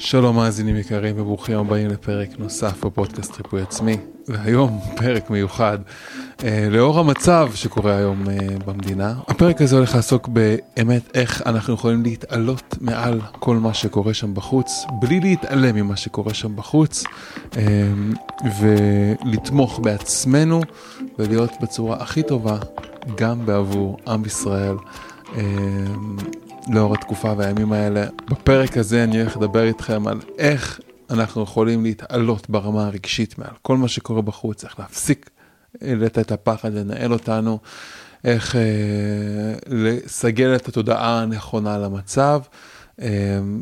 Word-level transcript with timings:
שלום 0.00 0.36
מאזינים 0.36 0.76
יקרים 0.76 1.20
וברוכים 1.20 1.58
הבאים 1.58 1.88
לפרק 1.88 2.28
נוסף 2.38 2.84
בפודקאסט 2.84 3.36
ריפוי 3.36 3.62
עצמי 3.62 3.96
והיום 4.28 4.80
פרק 4.96 5.30
מיוחד 5.30 5.78
אה, 6.44 6.68
לאור 6.70 6.98
המצב 6.98 7.50
שקורה 7.54 7.96
היום 7.96 8.30
אה, 8.30 8.36
במדינה. 8.66 9.14
הפרק 9.28 9.62
הזה 9.62 9.76
הולך 9.76 9.94
לעסוק 9.94 10.28
באמת 10.28 11.02
איך 11.14 11.42
אנחנו 11.46 11.74
יכולים 11.74 12.02
להתעלות 12.02 12.74
מעל 12.80 13.20
כל 13.32 13.56
מה 13.56 13.74
שקורה 13.74 14.14
שם 14.14 14.34
בחוץ 14.34 14.84
בלי 15.00 15.20
להתעלם 15.20 15.74
ממה 15.76 15.96
שקורה 15.96 16.34
שם 16.34 16.56
בחוץ 16.56 17.04
אה, 17.56 17.62
ולתמוך 18.60 19.80
בעצמנו 19.82 20.60
ולהיות 21.18 21.52
בצורה 21.62 21.96
הכי 22.00 22.22
טובה 22.22 22.58
גם 23.16 23.46
בעבור 23.46 23.96
עם 24.06 24.24
ישראל. 24.24 24.76
אה, 25.36 25.42
לאור 26.68 26.94
התקופה 26.94 27.32
והימים 27.36 27.72
האלה. 27.72 28.06
בפרק 28.30 28.76
הזה 28.76 29.04
אני 29.04 29.20
הולך 29.20 29.36
לדבר 29.36 29.62
איתכם 29.62 30.06
על 30.06 30.20
איך 30.38 30.80
אנחנו 31.10 31.42
יכולים 31.42 31.82
להתעלות 31.82 32.50
ברמה 32.50 32.86
הרגשית 32.86 33.38
מעל 33.38 33.50
כל 33.62 33.76
מה 33.76 33.88
שקורה 33.88 34.22
בחוץ, 34.22 34.64
איך 34.64 34.78
להפסיק 34.78 35.30
לתת 35.82 36.18
את 36.18 36.32
הפחד, 36.32 36.74
לנהל 36.74 37.12
אותנו, 37.12 37.58
איך 38.24 38.56
אה, 38.56 38.60
לסגל 39.66 40.56
את 40.56 40.68
התודעה 40.68 41.22
הנכונה 41.22 41.78
למצב, 41.78 42.40
אה, 43.00 43.08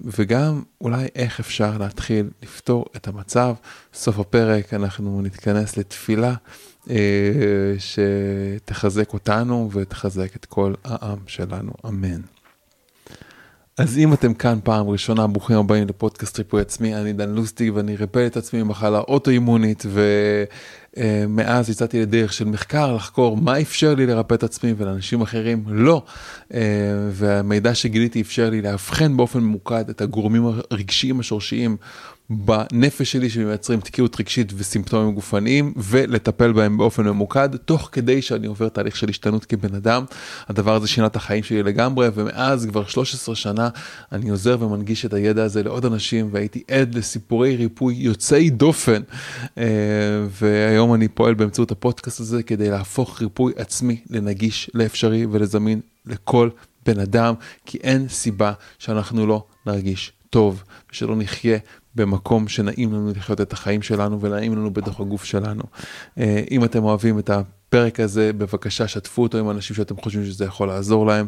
וגם 0.05 0.62
אולי 0.80 1.09
איך 1.14 1.41
אפשר 1.41 1.78
להתחיל 1.78 2.30
לפתור 2.42 2.84
את 2.97 3.09
המצב. 3.09 3.55
סוף 3.95 4.19
הפרק 4.19 4.75
אנחנו 4.75 5.23
נתכנס 5.23 5.77
לתפילה. 5.77 6.34
אה, 6.91 7.75
שתחזק 7.78 9.12
אותנו 9.12 9.70
ותחזק 9.73 10.36
את 10.36 10.45
כל 10.45 10.75
העם 10.84 11.19
שלנו, 11.27 11.73
אמן. 11.86 12.20
אז 13.78 13.98
אם 13.98 14.12
אתם 14.12 14.34
כאן 14.34 14.58
פעם 14.64 14.88
ראשונה, 14.88 15.26
ברוכים 15.26 15.56
הבאים 15.56 15.88
לפודקאסט 15.88 16.38
ריפוי 16.38 16.60
עצמי, 16.60 16.94
אני 16.94 17.12
דן 17.12 17.30
לוסטיג 17.30 17.72
ואני 17.74 17.96
ריפא 17.96 18.26
את 18.26 18.36
עצמי 18.36 18.62
ממחלה 18.62 18.98
אוטואימונית 18.98 19.86
ומאז 20.96 21.70
יצאתי 21.70 22.00
לדרך 22.00 22.33
של 22.33 22.44
מחקר 22.44 22.94
לחקור 22.94 23.36
מה 23.36 23.60
אפשר 23.60 23.94
לי 23.94 24.06
לרפא 24.06 24.34
את 24.34 24.42
עצמי 24.42 24.74
ולאנשים 24.77 25.20
אחרים 25.20 25.64
לא. 25.68 26.02
אה, 26.55 26.60
והמידע 27.10 27.74
שגיליתי 27.74 28.20
אפשר 28.20 28.50
לי 28.50 28.62
לאבחן 28.62 29.16
באופן 29.16 29.41
ממוקד 29.41 29.88
את 29.90 30.00
הגורמים 30.00 30.44
הרגשיים 30.70 31.20
השורשיים 31.20 31.77
בנפש 32.30 33.12
שלי 33.12 33.30
שמייצרים 33.30 33.80
תקיעות 33.80 34.20
רגשית 34.20 34.52
וסימפטומים 34.56 35.14
גופניים 35.14 35.72
ולטפל 35.77 36.52
בהם 36.52 36.78
באופן 36.78 37.05
ממוקד 37.05 37.56
תוך 37.56 37.88
כדי 37.92 38.22
שאני 38.22 38.46
עובר 38.46 38.68
תהליך 38.68 38.96
של 38.96 39.08
השתנות 39.08 39.44
כבן 39.44 39.74
אדם. 39.74 40.05
הדבר 40.48 40.74
הזה 40.74 40.88
שינה 40.88 41.06
את 41.06 41.16
החיים 41.16 41.42
שלי 41.42 41.62
לגמרי 41.62 42.08
ומאז 42.14 42.66
כבר 42.66 42.86
13 42.86 43.34
שנה 43.34 43.68
אני 44.12 44.30
עוזר 44.30 44.56
ומנגיש 44.60 45.06
את 45.06 45.12
הידע 45.12 45.44
הזה 45.44 45.62
לעוד 45.62 45.84
אנשים 45.84 46.28
והייתי 46.33 46.62
עד 46.70 46.94
לסיפורי 46.94 47.56
ריפוי 47.56 47.94
יוצאי 47.94 48.50
דופן 48.50 49.02
אה, 49.58 49.64
והיום 50.30 50.94
אני 50.94 51.08
פועל 51.08 51.34
באמצעות 51.34 51.70
הפודקאסט 51.70 52.20
הזה 52.20 52.42
כדי 52.42 52.70
להפוך 52.70 53.22
ריפוי 53.22 53.52
עצמי 53.56 54.00
לנגיש, 54.11 54.70
לאפשרי 54.74 55.27
ולזמין 55.30 55.80
לכל 56.06 56.50
בן 56.86 57.00
אדם 57.00 57.34
כי 57.66 57.78
אין 57.83 58.08
סיבה 58.08 58.52
שאנחנו 58.78 59.27
לא 59.27 59.44
נרגיש 59.66 60.12
טוב 60.30 60.62
ושלא 60.92 61.16
נחיה 61.16 61.58
במקום 61.97 62.48
שנעים 62.48 62.92
לנו 62.92 63.12
לחיות 63.16 63.41
את 63.41 63.52
החיים 63.52 63.83
שלנו 63.83 64.20
ונעים 64.20 64.52
לנו 64.52 64.70
בתוך 64.70 65.00
הגוף 65.00 65.25
שלנו. 65.25 65.62
אה, 66.19 66.42
אם 66.50 66.64
אתם 66.64 66.84
אוהבים 66.84 67.19
את 67.19 67.30
הפרק 67.30 68.00
הזה, 68.00 68.33
בבקשה 68.33 68.89
שתפו 68.89 69.22
אותו 69.22 69.39
עם 69.39 69.50
אנשים 69.50 69.77
שאתם 69.77 69.97
חושבים 69.97 70.24
שזה 70.24 70.44
יכול 70.44 70.69
לעזור 70.69 71.06
להם. 71.06 71.27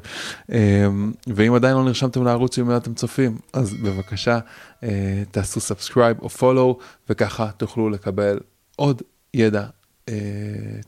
אה, 0.52 0.86
ואם 1.27 1.55
עדיין 1.55 1.77
לא 1.77 1.84
נרשמתם 1.84 2.24
לערוץ 2.24 2.58
אם 2.58 2.77
אתם 2.77 2.94
צופים, 2.94 3.39
אז 3.52 3.74
בבקשה 3.74 4.39
אה, 4.83 5.22
תעשו 5.30 5.61
subscribe 5.61 6.16
או 6.20 6.28
follow, 6.28 6.78
וככה 7.11 7.50
תוכלו 7.56 7.91
לקבל 7.91 8.39
עוד 8.77 9.02
ידע 9.34 9.64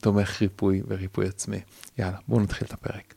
תומך 0.01 0.43
ריפוי 0.43 0.83
וריפוי 0.89 1.27
עצמי. 1.27 1.61
יאללה, 1.99 2.17
בואו 2.29 2.41
נתחיל 2.41 2.67
את 2.69 2.73
הפרק. 2.73 3.15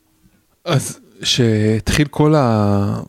אז 0.65 0.99
שהתחיל 1.23 2.07
כל 2.07 2.35
ה... 2.35 2.99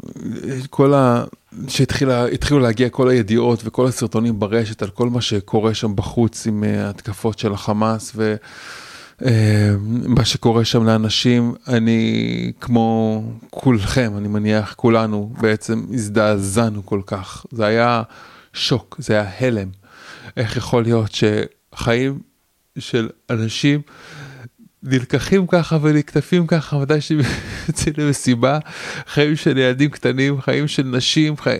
כל 0.70 0.94
ה... 0.94 1.24
שהתחילו 1.68 2.58
להגיע 2.60 2.88
כל 2.88 3.08
הידיעות 3.08 3.60
וכל 3.64 3.86
הסרטונים 3.86 4.38
ברשת 4.38 4.82
על 4.82 4.90
כל 4.90 5.08
מה 5.08 5.20
שקורה 5.20 5.74
שם 5.74 5.96
בחוץ 5.96 6.46
עם 6.46 6.64
אה, 6.64 6.90
התקפות 6.90 7.38
של 7.38 7.52
החמאס 7.52 8.12
ומה 8.14 9.26
אה, 10.18 10.24
שקורה 10.24 10.64
שם 10.64 10.84
לאנשים, 10.84 11.54
אני 11.68 12.52
כמו 12.60 13.22
כולכם, 13.50 14.12
אני 14.18 14.28
מניח 14.28 14.74
כולנו 14.74 15.32
בעצם 15.40 15.86
הזדעזענו 15.92 16.86
כל 16.86 17.00
כך. 17.06 17.46
זה 17.52 17.66
היה 17.66 18.02
שוק, 18.52 18.96
זה 18.98 19.12
היה 19.14 19.30
הלם. 19.40 19.68
איך 20.36 20.56
יכול 20.56 20.82
להיות 20.82 21.10
שחיים 21.12 22.18
של 22.78 23.08
אנשים 23.30 23.80
נלקחים 24.84 25.46
ככה 25.46 25.78
ונקטפים 25.82 26.46
ככה 26.46 26.78
מתי 26.78 27.00
שהם 27.00 27.18
יוצאים 27.68 27.94
למסיבה, 27.98 28.58
חיים 29.06 29.36
של 29.36 29.58
ילדים 29.58 29.90
קטנים, 29.90 30.40
חיים 30.40 30.68
של 30.68 30.82
נשים, 30.82 31.36
חי... 31.36 31.56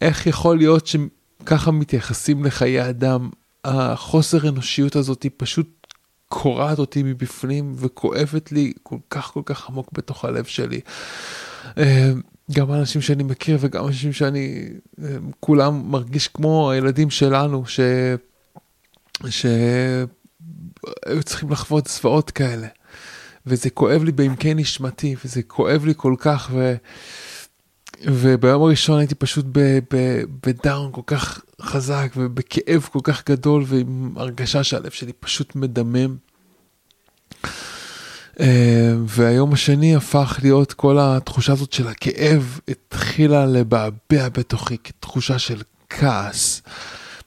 איך 0.00 0.26
יכול 0.26 0.58
להיות 0.58 0.86
שככה 0.86 1.70
מתייחסים 1.70 2.44
לחיי 2.44 2.88
אדם? 2.88 3.30
החוסר 3.64 4.48
אנושיות 4.48 4.96
הזאת 4.96 5.22
היא 5.22 5.30
פשוט 5.36 5.86
קורעת 6.28 6.78
אותי 6.78 7.02
מבפנים 7.02 7.74
וכואבת 7.76 8.52
לי 8.52 8.72
כל 8.82 8.96
כך 9.10 9.24
כל 9.24 9.42
כך 9.44 9.68
עמוק 9.68 9.88
בתוך 9.92 10.24
הלב 10.24 10.44
שלי. 10.44 10.80
אה, 11.78 12.12
גם 12.52 12.72
אנשים 12.72 13.00
שאני 13.00 13.22
מכיר 13.22 13.58
וגם 13.60 13.86
אנשים 13.86 14.12
שאני, 14.12 14.68
אה, 15.02 15.08
כולם 15.40 15.90
מרגיש 15.90 16.28
כמו 16.28 16.70
הילדים 16.70 17.10
שלנו, 17.10 17.66
ש... 17.66 17.80
ש... 19.28 19.46
היו 21.06 21.22
צריכים 21.22 21.50
לחוות 21.50 21.86
זוועות 21.86 22.30
כאלה. 22.30 22.66
וזה 23.46 23.70
כואב 23.70 24.04
לי 24.04 24.12
בעמקי 24.12 24.54
נשמתי, 24.54 25.16
וזה 25.24 25.42
כואב 25.42 25.84
לי 25.84 25.92
כל 25.96 26.14
כך, 26.18 26.50
ו... 26.52 26.74
וביום 28.02 28.62
הראשון 28.62 28.98
הייתי 28.98 29.14
פשוט 29.14 29.46
בדאון 30.46 30.92
כל 30.92 31.00
כך 31.06 31.40
חזק, 31.62 32.12
ובכאב 32.16 32.88
כל 32.92 32.98
כך 33.02 33.28
גדול, 33.28 33.64
ועם 33.66 34.12
הרגשה 34.16 34.64
שהלב 34.64 34.90
שלי 34.90 35.12
פשוט 35.12 35.56
מדמם. 35.56 36.16
אה, 38.40 38.94
והיום 39.06 39.52
השני 39.52 39.96
הפך 39.96 40.38
להיות 40.42 40.72
כל 40.72 40.96
התחושה 41.00 41.52
הזאת 41.52 41.72
של 41.72 41.88
הכאב 41.88 42.60
התחילה 42.68 43.46
לבעבע 43.46 44.28
בתוכי 44.28 44.78
כתחושה 44.84 45.38
של 45.38 45.62
כעס. 45.88 46.62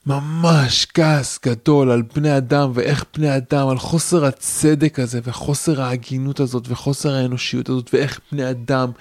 ממש 0.05 0.87
כעס 0.93 1.39
גדול 1.45 1.91
על 1.91 2.01
בני 2.15 2.37
אדם 2.37 2.71
ואיך 2.73 3.05
בני 3.17 3.37
אדם, 3.37 3.67
על 3.67 3.77
חוסר 3.77 4.25
הצדק 4.25 4.99
הזה 4.99 5.19
וחוסר 5.23 5.81
ההגינות 5.81 6.39
הזאת 6.39 6.65
וחוסר 6.67 7.13
האנושיות 7.13 7.69
הזאת 7.69 7.89
ואיך 7.93 8.19
בני 8.31 8.49
אדם 8.49 8.91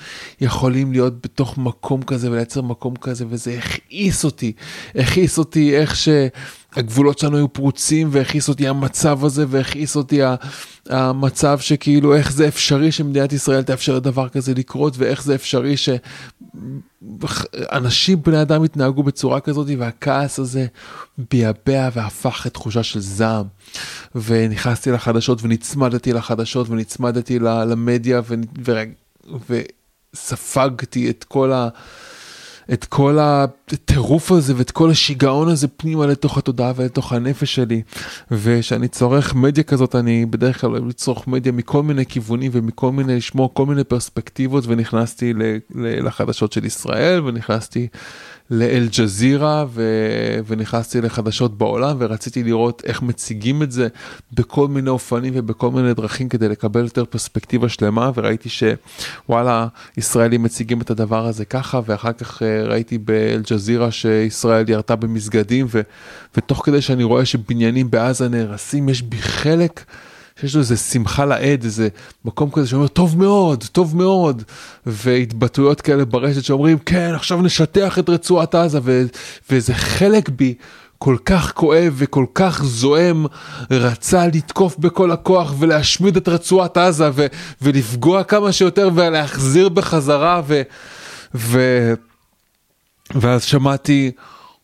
יכולים 0.41 0.93
להיות 0.93 1.23
בתוך 1.23 1.59
מקום 1.59 2.03
כזה 2.03 2.31
ולייצר 2.31 2.63
מקום 2.63 2.97
כזה 2.97 3.25
וזה 3.29 3.59
הכעיס 3.59 4.25
אותי, 4.25 4.53
הכעיס 4.95 5.39
אותי 5.39 5.77
איך 5.77 5.97
שהגבולות 5.97 7.19
שלנו 7.19 7.37
היו 7.37 7.53
פרוצים 7.53 8.09
והכעיס 8.13 8.49
אותי 8.49 8.69
המצב 8.69 9.25
הזה 9.25 9.45
והכעיס 9.49 9.97
אותי 9.97 10.21
המצב 10.87 11.59
שכאילו 11.59 12.15
איך 12.15 12.33
זה 12.33 12.49
אפשרי 12.49 12.93
שמדינת 12.93 13.33
ישראל 13.33 13.63
תאפשר 13.63 13.97
לדבר 13.97 14.29
כזה 14.29 14.55
לקרות 14.55 14.95
ואיך 14.99 15.23
זה 15.23 15.35
אפשרי 15.35 15.77
ש... 15.77 15.89
אנשים, 17.73 18.23
בני 18.23 18.43
אדם 18.43 18.63
התנהגו 18.63 19.03
בצורה 19.03 19.41
כזאת 19.41 19.67
והכעס 19.79 20.39
הזה 20.39 20.67
ביעבע 21.31 21.89
והפך 21.93 22.43
לתחושה 22.47 22.83
של 22.83 23.01
זעם. 23.01 23.47
ונכנסתי 24.15 24.91
לחדשות 24.91 25.43
ונצמדתי 25.43 26.13
לחדשות 26.13 26.69
ונצמדתי 26.69 27.39
למדיה 27.39 28.21
ו... 28.29 28.35
ו... 28.61 28.83
וספגתי 30.15 31.11
את 31.11 31.25
כל 31.25 31.53
ה... 31.53 31.69
את 32.73 32.85
כל 32.85 33.19
הטירוף 33.21 34.33
הזה 34.33 34.55
ואת 34.57 34.71
כל 34.71 34.91
השיגעון 34.91 35.49
הזה 35.49 35.69
פנימה 35.69 36.07
לתוך 36.07 36.39
התודעה 36.39 36.73
ולתוך 36.77 37.13
הנפש 37.13 37.55
שלי. 37.55 37.83
וכשאני 38.31 38.89
צורך 38.89 39.35
מדיה 39.35 39.65
כזאת, 39.65 39.95
אני 39.95 40.27
בדרך 40.27 40.61
כלל 40.61 40.71
אוהב 40.71 40.87
לצרוך 40.87 41.29
מדיה 41.29 41.53
מכל 41.53 41.83
מיני 41.83 42.07
כיוונים 42.07 42.51
ומכל 42.55 42.93
מיני, 42.93 43.17
לשמוע 43.17 43.49
כל 43.53 43.67
מיני 43.67 43.85
פרספקטיבות, 43.85 44.65
ונכנסתי 44.67 45.33
לחדשות 45.75 46.53
של 46.53 46.65
ישראל, 46.65 47.21
ונכנסתי 47.25 47.89
לאל-ג'זירה 48.51 49.65
ו- 49.69 50.39
ונכנסתי 50.47 51.01
לחדשות 51.01 51.59
בעולם 51.59 51.97
ורציתי 52.01 52.43
לראות 52.43 52.83
איך 52.85 53.03
מציגים 53.03 53.63
את 53.63 53.73
זה 53.73 53.89
בכל 54.33 54.69
מיני 54.69 54.91
אופנים 54.91 55.33
ובכל 55.37 55.71
מיני 55.71 55.95
דרכים 55.95 56.29
כדי 56.29 56.49
לקבל 56.49 56.85
יותר 56.85 57.05
פרספקטיבה 57.05 57.69
שלמה 57.69 58.11
וראיתי 58.15 58.49
שוואלה 58.49 59.67
ישראלים 59.97 60.43
מציגים 60.43 60.81
את 60.81 60.91
הדבר 60.91 61.27
הזה 61.27 61.45
ככה 61.45 61.81
ואחר 61.87 62.13
כך 62.13 62.43
אה, 62.43 62.63
ראיתי 62.65 62.99
באל-ג'זירה 62.99 63.91
שישראל 63.91 64.71
ירתה 64.71 64.97
במסגדים 64.97 65.67
ו- 65.71 65.81
ותוך 66.37 66.63
כדי 66.65 66.83
שאני 66.83 67.05
רואה 67.05 67.25
שבניינים 67.25 67.91
בעזה 67.91 68.29
נהרסים 68.29 68.89
יש 68.89 69.03
בי 69.03 69.19
חלק 69.19 69.85
שיש 70.41 70.55
לו 70.55 70.61
איזה 70.61 70.77
שמחה 70.77 71.25
לאיד, 71.25 71.65
איזה 71.65 71.89
מקום 72.25 72.51
כזה 72.51 72.67
שאומר 72.69 72.89
טוב 72.89 73.19
מאוד, 73.19 73.65
טוב 73.73 73.97
מאוד, 73.97 74.43
והתבטאויות 74.87 75.81
כאלה 75.81 76.05
ברשת 76.05 76.45
שאומרים 76.45 76.79
כן 76.79 77.13
עכשיו 77.15 77.43
נשטח 77.43 77.99
את 77.99 78.09
רצועת 78.09 78.55
עזה, 78.55 78.79
ו, 78.83 79.03
ואיזה 79.51 79.75
חלק 79.75 80.29
בי 80.29 80.55
כל 80.99 81.17
כך 81.25 81.53
כואב 81.53 81.95
וכל 81.97 82.27
כך 82.35 82.63
זועם, 82.65 83.27
רצה 83.71 84.27
לתקוף 84.27 84.79
בכל 84.79 85.11
הכוח 85.11 85.55
ולהשמיד 85.59 86.17
את 86.17 86.29
רצועת 86.29 86.77
עזה 86.77 87.11
ו- 87.15 87.27
ולפגוע 87.63 88.25
כמה 88.25 88.53
שיותר 88.53 88.91
ולהחזיר 88.95 89.69
בחזרה 89.69 90.43
ו... 90.47 90.63
ו- 91.35 91.95
ואז 93.15 93.45
שמעתי 93.45 94.11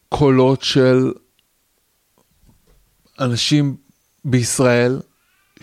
קולות 0.09 0.63
של 0.63 1.13
אנשים 3.21 3.77
בישראל 4.25 5.01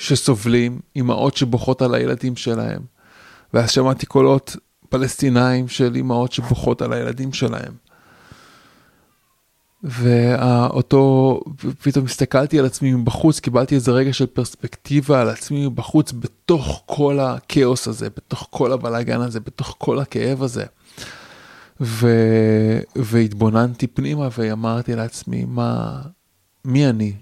שסובלים, 0.02 0.80
אימהות 0.96 1.38
שבוכות 1.38 1.82
על 1.82 1.94
הילדים 1.94 2.36
שלהם. 2.36 2.82
ואז 3.54 3.72
שמעתי 3.72 4.06
קולות 4.06 4.56
פלסטינאים 4.90 5.68
של 5.68 5.96
אימהות 5.96 6.32
שבוכות 6.32 6.82
על 6.82 6.94
הילדים 6.94 7.34
שלהם. 7.34 7.74
ואותו, 9.84 11.40
פתאום 11.84 12.06
הסתכלתי 12.06 12.60
על 12.60 12.66
עצמי 12.66 12.94
מבחוץ, 12.94 13.40
קיבלתי 13.40 13.76
איזה 13.76 13.92
רגע 13.92 14.14
של 14.14 14.26
פרספקטיבה 14.26 15.22
על 15.22 15.30
עצמי 15.30 15.68
מבחוץ, 15.68 16.12
בתוך 16.12 16.84
כל 16.86 17.20
הכאוס 17.20 17.88
הזה, 17.88 18.10
בתוך 18.10 18.48
כל 18.50 18.72
הבלאגן 18.72 19.22
הזה, 19.22 19.40
בתוך 19.40 19.76
כל 19.78 20.00
הכאב 20.00 20.44
הזה. 20.44 20.66
ו... 21.82 22.08
והתבוננתי 22.96 23.88
פנימה 23.88 24.28
ואמרתי 24.38 24.96
לעצמי, 24.96 25.46
מה, 25.46 26.02
מי 26.66 26.90
אני? 26.90 27.14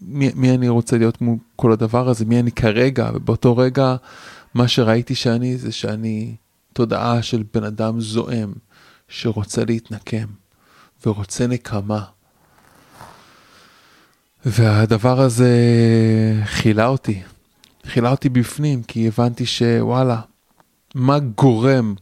מי, 0.00 0.30
מי 0.34 0.50
אני 0.54 0.68
רוצה 0.68 0.98
להיות 0.98 1.20
מול 1.20 1.36
כל 1.56 1.72
הדבר 1.72 2.08
הזה? 2.08 2.24
מי 2.24 2.40
אני 2.40 2.52
כרגע? 2.52 3.10
ובאותו 3.14 3.56
רגע, 3.56 3.96
מה 4.54 4.68
שראיתי 4.68 5.14
שאני 5.14 5.56
זה 5.56 5.72
שאני 5.72 6.34
תודעה 6.72 7.22
של 7.22 7.44
בן 7.54 7.64
אדם 7.64 8.00
זועם, 8.00 8.52
שרוצה 9.08 9.64
להתנקם. 9.64 10.26
ורוצה 11.06 11.46
נקמה. 11.46 12.04
והדבר 14.44 15.20
הזה 15.20 15.52
חילה 16.44 16.86
אותי, 16.86 17.22
חילה 17.86 18.10
אותי 18.10 18.28
בפנים, 18.28 18.82
כי 18.82 19.08
הבנתי 19.08 19.46
שוואלה, 19.46 20.20
מה 20.94 21.18
גורם 21.18 21.94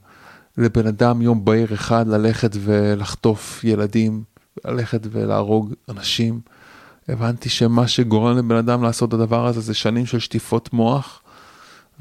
לבן 0.59 0.87
אדם 0.87 1.23
יום 1.23 1.45
בהיר 1.45 1.75
אחד 1.75 2.09
ללכת 2.09 2.51
ולחטוף 2.61 3.65
ילדים, 3.65 4.25
ללכת 4.65 5.01
ולהרוג 5.11 5.73
אנשים? 5.89 6.41
הבנתי 7.09 7.49
שמה 7.49 7.89
שגורם 7.89 8.39
לבן 8.39 8.57
אדם 8.57 8.83
לעשות 8.83 9.09
את 9.09 9.15
הדבר 9.15 9.47
הזה 9.47 9.61
זה 9.61 9.75
שנים 9.75 10.07
של 10.07 10.19
שטיפות 10.19 10.73
מוח, 10.73 11.23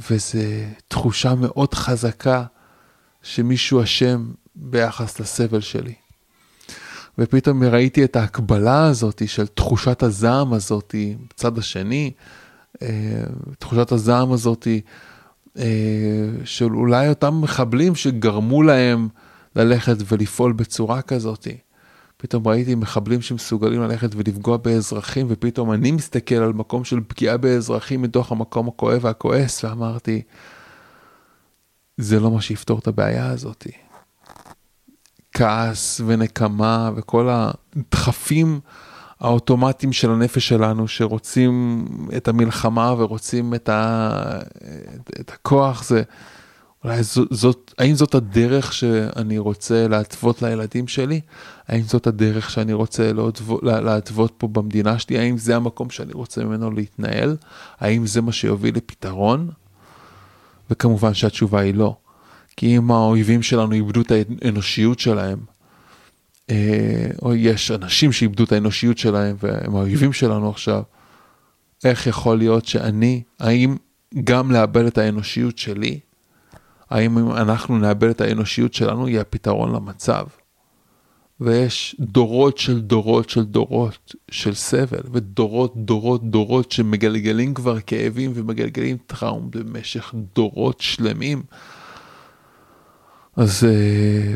וזו 0.10 0.40
תחושה 0.88 1.36
מאוד 1.36 1.74
חזקה 1.74 2.44
שמישהו 3.22 3.84
אשם 3.84 4.32
ביחס 4.56 5.20
לסבל 5.20 5.62
שלי. 5.62 5.94
ופתאום 7.18 7.64
ראיתי 7.64 8.04
את 8.04 8.16
ההקבלה 8.16 8.86
הזאת 8.86 9.22
של 9.28 9.48
תחושת 9.48 10.04
הזעם 10.04 10.54
הזאת 10.54 10.96
בצד 11.30 11.58
השני, 11.58 12.12
אה, 12.82 12.88
תחושת 13.60 13.92
הזעם 13.92 14.32
הזאת 14.32 14.68
אה, 15.58 15.64
של 16.46 16.76
אולי 16.76 17.10
אותם 17.10 17.42
מחבלים 17.42 17.96
שגרמו 17.96 18.64
להם 18.64 19.08
ללכת 19.56 19.96
ולפעול 20.08 20.54
בצורה 20.54 21.02
כזאת. 21.02 21.48
פתאום 22.24 22.48
ראיתי 22.48 22.76
מחבלים 22.76 23.22
שמסוגלים 23.22 23.82
ללכת 23.82 24.10
ולפגוע 24.16 24.58
באזרחים, 24.58 25.28
ופתאום 25.30 25.72
אני 25.72 25.92
מסתכל 25.92 26.36
על 26.36 26.54
מקום 26.54 26.84
של 26.84 27.00
פגיעה 27.08 27.38
באזרחים 27.38 28.02
מתוך 28.02 28.32
המקום 28.32 28.68
הכואב 28.68 29.00
והכועס, 29.02 29.64
ואמרתי, 29.64 30.22
זה 31.98 32.20
לא 32.20 32.32
מה 32.32 32.42
שיפתור 32.42 32.80
את 32.80 32.88
הבעיה 32.88 33.30
הזאתי. 33.30 33.72
כעס 35.34 36.02
ונקמה 36.06 36.92
וכל 36.96 37.30
הדחפים 37.32 38.60
האוטומטיים 39.20 39.94
של 39.94 40.12
הנפש 40.12 40.48
שלנו 40.48 40.88
שרוצים 40.88 41.86
את 42.18 42.28
המלחמה 42.28 42.94
ורוצים 42.98 43.54
את, 43.54 43.70
ה, 43.70 44.10
את 45.20 45.32
הכוח 45.34 45.84
זה 45.84 46.04
אולי 46.84 47.04
זאת, 47.04 47.28
זאת 47.32 47.74
האם 47.78 47.96
זאת 47.96 48.16
הדרך 48.16 48.74
שאני 48.74 49.38
רוצה 49.38 49.88
להתוות 49.88 50.42
לילדים 50.42 50.88
שלי? 50.88 51.22
האם 51.68 51.82
זאת 51.82 52.08
הדרך 52.08 52.50
שאני 52.50 52.74
רוצה 52.74 53.12
להתוות 53.62 54.34
פה 54.38 54.48
במדינה 54.48 55.00
שלי? 55.00 55.20
האם 55.20 55.38
זה 55.38 55.56
המקום 55.56 55.90
שאני 55.90 56.14
רוצה 56.14 56.44
ממנו 56.44 56.72
להתנהל? 56.72 57.38
האם 57.80 58.08
זה 58.08 58.22
מה 58.22 58.32
שיוביל 58.32 58.76
לפתרון? 58.76 59.50
וכמובן 60.70 61.14
שהתשובה 61.14 61.60
היא 61.60 61.74
לא. 61.74 61.96
כי 62.58 62.78
אם 62.78 62.92
האויבים 62.92 63.44
שלנו 63.44 63.72
איבדו 63.72 64.02
את 64.02 64.12
האנושיות 64.42 65.00
שלהם, 65.00 65.40
אה, 66.50 67.08
או 67.22 67.36
יש 67.36 67.72
אנשים 67.72 68.12
שאיבדו 68.12 68.44
את 68.44 68.52
האנושיות 68.52 68.98
שלהם 68.98 69.36
והם 69.40 69.76
האויבים 69.76 70.14
שלנו 70.14 70.50
עכשיו, 70.50 70.84
איך 71.84 72.08
יכול 72.08 72.38
להיות 72.38 72.66
שאני, 72.66 73.24
האם 73.40 73.76
גם 74.24 74.52
לאבד 74.52 74.86
את 74.86 74.98
האנושיות 74.98 75.58
שלי, 75.58 76.00
האם 76.94 77.18
אם 77.18 77.32
אנחנו 77.32 77.78
נאבד 77.78 78.10
את 78.10 78.22
האנושיות 78.22 78.74
שלנו 78.74 79.10
יהיה 79.10 79.24
פתרון 79.24 79.76
למצב. 79.76 80.26
ויש 81.40 81.96
דורות 82.00 82.58
של 82.58 82.82
דורות 82.82 83.30
של 83.30 83.44
דורות 83.44 84.16
של 84.32 84.54
סבל, 84.54 85.02
ודורות 85.12 85.74
דורות 85.76 86.30
דורות 86.30 86.72
שמגלגלים 86.72 87.54
כבר 87.54 87.80
כאבים 87.80 88.32
ומגלגלים 88.36 88.98
טראום 89.08 89.52
במשך 89.52 90.14
דורות 90.36 90.82
שלמים. 90.82 91.44
אז... 93.36 93.64
אה, 93.64 94.36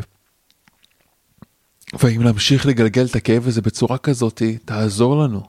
ואם 1.99 2.21
להמשיך 2.21 2.65
לגלגל 2.65 3.05
את 3.05 3.15
הכאב 3.15 3.47
הזה 3.47 3.61
בצורה 3.61 3.97
כזאת, 3.97 4.41
תעזור 4.65 5.23
לנו. 5.23 5.41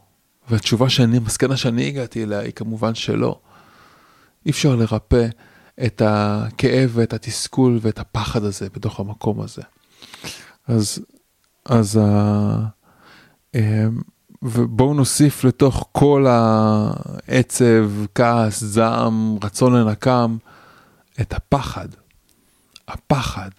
והתשובה 0.51 0.89
שאני, 0.89 1.17
המסקנה 1.17 1.57
שאני 1.57 1.87
הגעתי 1.87 2.25
אליה 2.25 2.39
היא 2.39 2.53
כמובן 2.53 2.95
שלא. 2.95 3.41
אי 4.47 4.51
אפשר 4.51 4.77
לרפא 4.77 5.27
את 5.87 6.03
הכאב 6.05 6.91
ואת 6.93 7.13
התסכול 7.13 7.79
ואת 7.83 7.99
הפחד 7.99 8.45
הזה 8.45 8.69
בתוך 8.75 9.01
המקום 9.01 9.41
הזה. 9.41 9.63
אז, 10.69 10.99
אז 11.65 11.97
ה... 12.03 12.67
אה, 13.55 13.87
ובואו 14.43 14.95
נוסיף 14.95 15.45
לתוך 15.45 15.89
כל 15.93 16.27
העצב, 16.29 17.91
כעס, 18.15 18.65
זעם, 18.65 19.37
רצון 19.45 19.73
לנקם, 19.77 20.37
את 21.21 21.33
הפחד. 21.33 21.89
הפחד, 22.89 23.51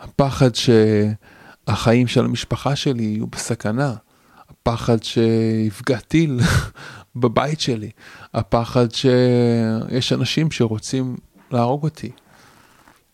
הפחד 0.00 0.50
שהחיים 0.54 2.06
של 2.06 2.24
המשפחה 2.24 2.76
שלי 2.76 3.02
יהיו 3.02 3.26
בסכנה, 3.26 3.94
הפחד 4.48 5.02
שיפגע 5.02 5.98
טיל 5.98 6.40
בבית 7.16 7.60
שלי, 7.60 7.90
הפחד 8.34 8.86
שיש 8.90 10.12
אנשים 10.12 10.50
שרוצים 10.50 11.16
להרוג 11.50 11.84
אותי, 11.84 12.10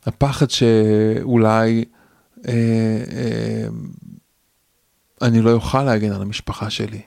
הפחד 0.07 0.51
שאולי 0.51 1.85
אה, 2.49 2.53
אה, 3.13 3.67
אני 5.23 5.41
לא 5.41 5.53
אוכל 5.53 5.83
להגן 5.83 6.13
על 6.13 6.23
המשפחה 6.23 6.71
שלי. 6.71 7.01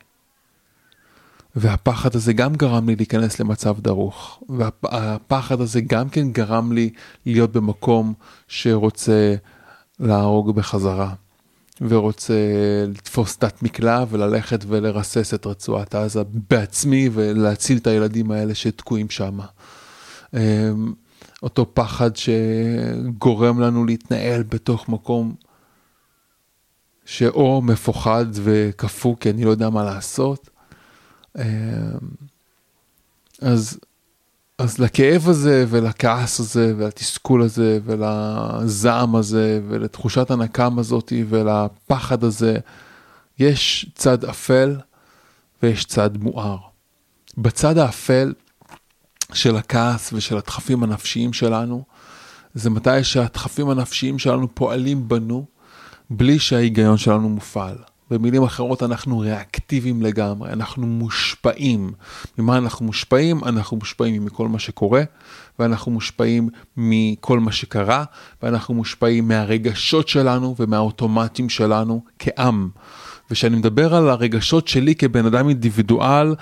והפחד 1.56 2.16
הזה 2.16 2.34
גם 2.34 2.56
גרם 2.56 2.90
לי 2.90 2.96
להיכנס 2.96 3.40
למצב 3.40 3.80
דרוך, 3.80 4.44
והפחד 4.50 5.62
הזה 5.62 5.82
גם 5.82 6.10
כן 6.10 6.32
גרם 6.32 6.72
לי 6.72 6.90
להיות 7.26 7.52
במקום 7.52 8.14
שרוצה 8.48 9.36
להרוג 10.00 10.56
בחזרה, 10.56 11.14
ורוצה 11.82 12.34
לתפוס 12.88 13.38
תת 13.38 13.64
מקלע 13.64 14.04
וללכת 14.10 14.66
ולרסס 14.68 15.34
את 15.34 15.46
רצועת 15.46 15.96
עזה 15.96 16.22
בעצמי 16.50 17.10
ולהציל 17.14 17.78
את 17.78 17.88
הילדים 17.88 18.32
האלה 18.32 18.56
שתקועים 18.56 19.08
שם. 19.10 19.40
אותו 21.46 21.66
פחד 21.74 22.12
שגורם 22.16 23.60
לנו 23.60 23.86
להתנהל 23.86 24.44
בתוך 24.44 24.90
מקום 24.90 25.36
שאו 27.06 27.62
מפוחד 27.62 28.26
וקפוא 28.34 29.16
כי 29.20 29.30
אני 29.30 29.44
לא 29.44 29.50
יודע 29.50 29.70
מה 29.70 29.84
לעשות, 29.84 30.50
אמ, 31.38 31.44
אז, 33.42 33.80
אז 34.58 34.80
לכאב 34.80 35.30
הזה 35.30 35.66
ולכעס 35.70 36.40
הזה 36.40 36.74
ולתסכול 36.78 37.42
הזה 37.42 37.80
ולזעם 37.86 39.16
הזה 39.16 39.62
ולתחושת 39.68 40.32
הנקם 40.32 40.80
הזאת 40.80 41.14
ולפחד 41.30 42.24
הזה, 42.24 42.58
יש 43.40 43.90
צד 43.96 44.26
אפל 44.26 44.76
ויש 45.64 45.86
צד 45.86 46.18
מואר. 46.18 46.58
בצד 47.38 47.78
האפל 47.78 48.34
של 49.34 49.56
הכעס 49.56 50.14
ושל 50.14 50.38
הדחפים 50.38 50.84
הנפשיים 50.84 51.34
שלנו, 51.34 51.84
זה 52.54 52.70
מתי 52.70 53.04
שהדחפים 53.04 53.70
הנפשיים 53.70 54.20
שלנו 54.20 54.56
פועלים 54.56 55.08
בנו 55.08 55.46
בלי 56.10 56.40
שההיגיון 56.40 56.98
שלנו 56.98 57.30
מופעל. 57.30 57.76
במילים 58.12 58.44
אחרות 58.44 58.84
אנחנו 58.84 59.20
ריאקטיביים 59.20 60.02
לגמרי, 60.02 60.54
אנחנו 60.54 60.88
מושפעים. 60.88 61.92
ממה 62.38 62.58
אנחנו 62.58 62.86
מושפעים? 62.86 63.44
אנחנו 63.44 63.78
מושפעים 63.78 64.26
מכל 64.26 64.48
מה 64.48 64.60
שקורה, 64.60 65.04
ואנחנו 65.60 65.92
מושפעים 65.92 66.50
מכל 66.78 67.40
מה 67.40 67.52
שקרה, 67.52 68.04
ואנחנו 68.44 68.74
מושפעים 68.74 69.28
מהרגשות 69.28 70.08
שלנו 70.08 70.56
ומהאוטומטים 70.60 71.50
שלנו 71.50 72.04
כעם. 72.20 72.70
וכשאני 73.32 73.56
מדבר 73.56 73.96
על 73.96 74.10
הרגשות 74.10 74.68
שלי 74.68 74.96
כבן 74.96 75.26
אדם 75.26 75.50
אינדיבידואל, 75.50 76.36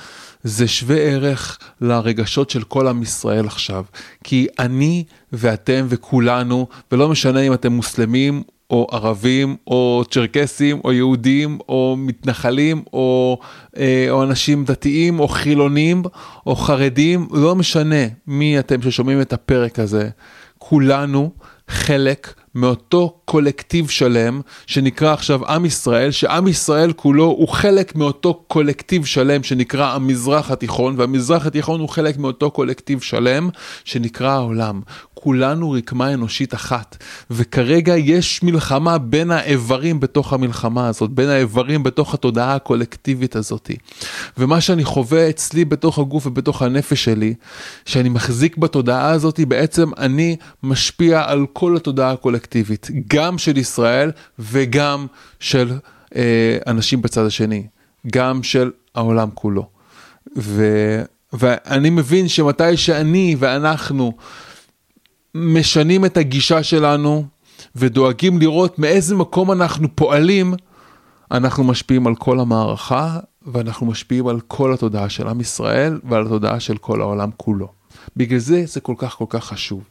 זה 0.44 0.68
שווה 0.68 0.98
ערך 0.98 1.60
לרגשות 1.82 2.50
של 2.50 2.64
כל 2.64 2.88
עם 2.88 3.02
ישראל 3.02 3.46
עכשיו. 3.46 3.84
כי 4.24 4.48
אני 4.60 5.04
ואתם 5.34 5.86
וכולנו, 5.90 6.68
ולא 6.92 7.10
משנה 7.10 7.40
אם 7.40 7.54
אתם 7.54 7.72
מוסלמים 7.72 8.44
או 8.70 8.88
ערבים, 8.92 9.56
או 9.68 10.04
צ'רקסים, 10.12 10.80
או 10.84 10.92
יהודים, 10.92 11.58
או 11.70 11.96
מתנחלים, 11.98 12.84
או, 12.94 13.40
אה, 13.78 14.08
או 14.10 14.24
אנשים 14.24 14.66
דתיים, 14.66 15.20
או 15.20 15.28
חילונים, 15.28 16.04
או 16.48 16.56
חרדים, 16.56 17.28
לא 17.32 17.56
משנה 17.56 18.06
מי 18.28 18.60
אתם 18.60 18.82
ששומעים 18.82 19.22
את 19.22 19.34
הפרק 19.34 19.80
הזה, 19.80 20.10
כולנו 20.58 21.32
חלק 21.68 22.34
מאותו 22.56 23.16
קולקטיב 23.26 23.90
שלם 23.90 24.42
שנקרא 24.68 25.14
עכשיו 25.14 25.46
עם 25.46 25.66
ישראל, 25.66 26.12
שעם 26.12 26.48
ישראל 26.48 26.94
כולו 26.94 27.26
הוא 27.26 27.48
חלק 27.48 27.96
מאותו 27.96 28.44
קולקטיב 28.48 29.06
שלם 29.06 29.44
שנקרא 29.44 29.94
המזרח 29.94 30.52
התיכון, 30.52 30.96
והמזרח 30.98 31.46
התיכון 31.46 31.80
הוא 31.80 31.90
חלק 31.90 32.18
מאותו 32.18 32.52
קולקטיב 32.52 33.02
שלם 33.02 33.50
שנקרא 33.86 34.32
העולם. 34.32 34.82
כולנו 35.24 35.72
רקמה 35.72 36.14
אנושית 36.14 36.54
אחת, 36.54 36.98
וכרגע 37.32 37.98
יש 37.98 38.44
מלחמה 38.44 38.98
בין 38.98 39.32
האיברים 39.32 40.00
בתוך 40.00 40.34
המלחמה 40.34 40.88
הזאת, 40.88 41.12
בין 41.12 41.30
האיברים 41.30 41.84
בתוך 41.84 42.14
התודעה 42.14 42.56
הקולקטיבית 42.56 43.36
הזאת. 43.36 43.72
ומה 44.38 44.62
שאני 44.62 44.84
חווה 44.84 45.30
אצלי 45.30 45.66
בתוך 45.66 46.00
הגוף 46.00 46.28
ובתוך 46.28 46.62
הנפש 46.62 47.04
שלי, 47.04 47.34
שאני 47.86 48.10
מחזיק 48.10 48.58
בתודעה 48.58 49.12
הזאת, 49.12 49.40
בעצם 49.40 49.90
אני 49.98 50.36
משפיע 50.64 51.24
על 51.26 51.46
כל 51.54 51.76
התודעה 51.76 52.12
הקולקטיבית, 52.12 52.90
גם 53.08 53.38
של 53.38 53.58
ישראל 53.58 54.12
וגם 54.40 55.06
של 55.40 55.72
אה, 56.16 56.58
אנשים 56.68 57.02
בצד 57.02 57.26
השני, 57.26 57.68
גם 58.08 58.44
של 58.44 58.72
העולם 58.96 59.30
כולו. 59.34 59.68
ו... 60.38 60.64
ואני 61.34 61.90
מבין 61.90 62.28
שמתי 62.28 62.78
שאני 62.78 63.36
ואנחנו 63.40 64.14
משנים 65.36 66.06
את 66.06 66.18
הגישה 66.18 66.64
שלנו 66.64 67.26
ודואגים 67.76 68.40
לראות 68.40 68.80
מאיזה 68.80 69.16
מקום 69.16 69.52
אנחנו 69.52 69.96
פועלים, 69.96 70.54
אנחנו 71.32 71.64
משפיעים 71.64 72.08
על 72.08 72.16
כל 72.16 72.40
המערכה 72.40 73.20
ואנחנו 73.48 73.86
משפיעים 73.86 74.28
על 74.28 74.40
כל 74.48 74.74
התודעה 74.74 75.10
של 75.10 75.28
עם 75.28 75.42
ישראל 75.42 76.00
ועל 76.04 76.26
התודעה 76.26 76.60
של 76.60 76.78
כל 76.78 77.02
העולם 77.02 77.30
כולו. 77.38 77.68
בגלל 78.18 78.40
זה 78.40 78.64
זה 78.66 78.80
כל 78.80 78.96
כך 78.98 79.16
כל 79.16 79.26
כך 79.30 79.46
חשוב. 79.46 79.84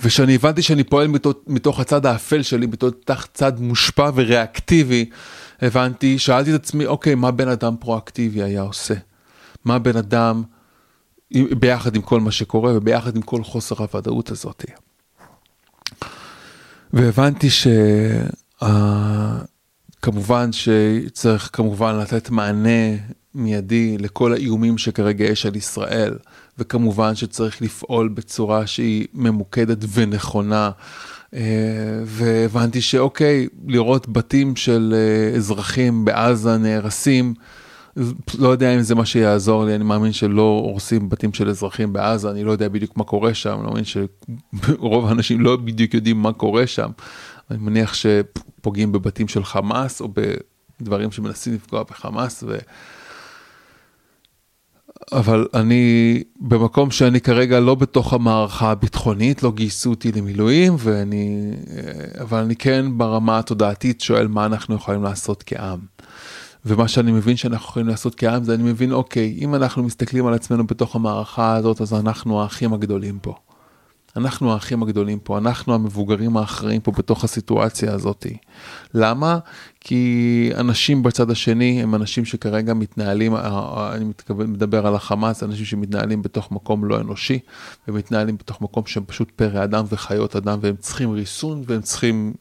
וכשאני 0.00 0.34
הבנתי 0.34 0.62
שאני 0.62 0.84
פועל 0.84 1.06
מתוך, 1.08 1.36
מתוך 1.46 1.80
הצד 1.80 2.06
האפל 2.06 2.42
שלי, 2.42 2.66
מתוך 2.66 3.26
צד 3.34 3.60
מושפע 3.60 4.10
וריאקטיבי, 4.14 5.10
הבנתי, 5.62 6.18
שאלתי 6.18 6.54
את 6.54 6.60
עצמי, 6.60 6.86
אוקיי, 6.86 7.14
מה 7.14 7.30
בן 7.30 7.48
אדם 7.48 7.74
פרואקטיבי 7.80 8.42
היה 8.42 8.62
עושה? 8.62 8.94
מה 9.64 9.78
בן 9.78 9.96
אדם 9.96 10.42
ביחד 11.32 11.96
עם 11.96 12.02
כל 12.02 12.20
מה 12.20 12.30
שקורה 12.30 12.76
וביחד 12.76 13.16
עם 13.16 13.22
כל 13.22 13.44
חוסר 13.44 13.74
הוודאות 13.78 14.30
הזאת. 14.30 14.64
והבנתי 16.92 17.48
שכמובן 18.60 20.50
שצריך 20.52 21.50
כמובן 21.52 21.98
לתת 21.98 22.30
מענה 22.30 22.96
מיידי 23.34 23.98
לכל 23.98 24.32
האיומים 24.32 24.78
שכרגע 24.78 25.24
יש 25.24 25.46
על 25.46 25.56
ישראל, 25.56 26.18
וכמובן 26.58 27.14
שצריך 27.14 27.62
לפעול 27.62 28.08
בצורה 28.08 28.66
שהיא 28.66 29.06
ממוקדת 29.14 29.84
ונכונה. 29.94 30.70
אה, 31.34 31.40
והבנתי 32.04 32.80
שאוקיי, 32.80 33.48
לראות 33.66 34.08
בתים 34.08 34.56
של 34.56 34.94
אה, 34.96 35.36
אזרחים 35.36 36.04
בעזה 36.04 36.58
נהרסים, 36.58 37.34
לא 38.38 38.48
יודע 38.48 38.74
אם 38.74 38.80
זה 38.80 38.94
מה 38.94 39.06
שיעזור 39.06 39.64
לי, 39.64 39.74
אני 39.74 39.84
מאמין 39.84 40.12
שלא 40.12 40.42
הורסים 40.42 41.08
בתים 41.08 41.32
של 41.32 41.48
אזרחים 41.48 41.92
בעזה, 41.92 42.30
אני 42.30 42.44
לא 42.44 42.52
יודע 42.52 42.68
בדיוק 42.68 42.96
מה 42.96 43.04
קורה 43.04 43.34
שם, 43.34 43.58
אני 43.60 43.66
מאמין 43.66 43.84
שרוב 43.84 45.06
האנשים 45.06 45.40
לא 45.40 45.56
בדיוק 45.56 45.94
יודעים 45.94 46.22
מה 46.22 46.32
קורה 46.32 46.66
שם. 46.66 46.90
אני 47.50 47.58
מניח 47.58 47.94
שפוגעים 47.94 48.92
בבתים 48.92 49.28
של 49.28 49.44
חמאס 49.44 50.00
או 50.00 50.08
בדברים 50.80 51.12
שמנסים 51.12 51.54
לפגוע 51.54 51.82
בחמאס. 51.82 52.44
ו... 52.46 52.58
אבל 55.12 55.46
אני 55.54 56.22
במקום 56.40 56.90
שאני 56.90 57.20
כרגע 57.20 57.60
לא 57.60 57.74
בתוך 57.74 58.12
המערכה 58.12 58.70
הביטחונית, 58.70 59.42
לא 59.42 59.52
גייסו 59.52 59.90
אותי 59.90 60.12
למילואים, 60.12 60.76
ואני, 60.78 61.52
אבל 62.20 62.38
אני 62.38 62.56
כן 62.56 62.86
ברמה 62.98 63.38
התודעתית 63.38 64.00
שואל 64.00 64.28
מה 64.28 64.46
אנחנו 64.46 64.74
יכולים 64.74 65.02
לעשות 65.02 65.42
כעם. 65.46 65.78
ומה 66.64 66.88
שאני 66.88 67.12
מבין 67.12 67.36
שאנחנו 67.36 67.68
יכולים 67.68 67.88
לעשות 67.88 68.14
כעם 68.14 68.44
זה 68.44 68.54
אני 68.54 68.62
מבין 68.62 68.92
אוקיי 68.92 69.38
אם 69.40 69.54
אנחנו 69.54 69.82
מסתכלים 69.82 70.26
על 70.26 70.34
עצמנו 70.34 70.66
בתוך 70.66 70.96
המערכה 70.96 71.56
הזאת 71.56 71.80
אז 71.80 71.94
אנחנו 71.94 72.42
האחים 72.42 72.72
הגדולים 72.72 73.18
פה. 73.18 73.34
אנחנו 74.16 74.52
האחים 74.52 74.82
הגדולים 74.82 75.18
פה, 75.18 75.38
אנחנו 75.38 75.74
המבוגרים 75.74 76.36
האחראים 76.36 76.80
פה 76.80 76.92
בתוך 76.92 77.24
הסיטואציה 77.24 77.92
הזאת. 77.92 78.26
למה? 78.94 79.38
כי 79.80 80.50
אנשים 80.56 81.02
בצד 81.02 81.30
השני 81.30 81.82
הם 81.82 81.94
אנשים 81.94 82.24
שכרגע 82.24 82.74
מתנהלים, 82.74 83.36
אה, 83.36 83.40
אה, 83.40 83.94
אני 83.94 84.04
מתכוון, 84.04 84.52
מדבר 84.52 84.86
על 84.86 84.94
החמאס, 84.94 85.42
אנשים 85.42 85.64
שמתנהלים 85.64 86.22
בתוך 86.22 86.52
מקום 86.52 86.84
לא 86.84 87.00
אנושי, 87.00 87.38
ומתנהלים 87.88 88.36
בתוך 88.36 88.62
מקום 88.62 88.86
שהם 88.86 89.04
פשוט 89.06 89.30
פרא 89.36 89.64
אדם 89.64 89.84
וחיות 89.88 90.36
אדם, 90.36 90.58
והם 90.62 90.76
צריכים 90.76 91.10
ריסון 91.10 91.62
והם 91.66 91.82
צריכים 91.82 92.34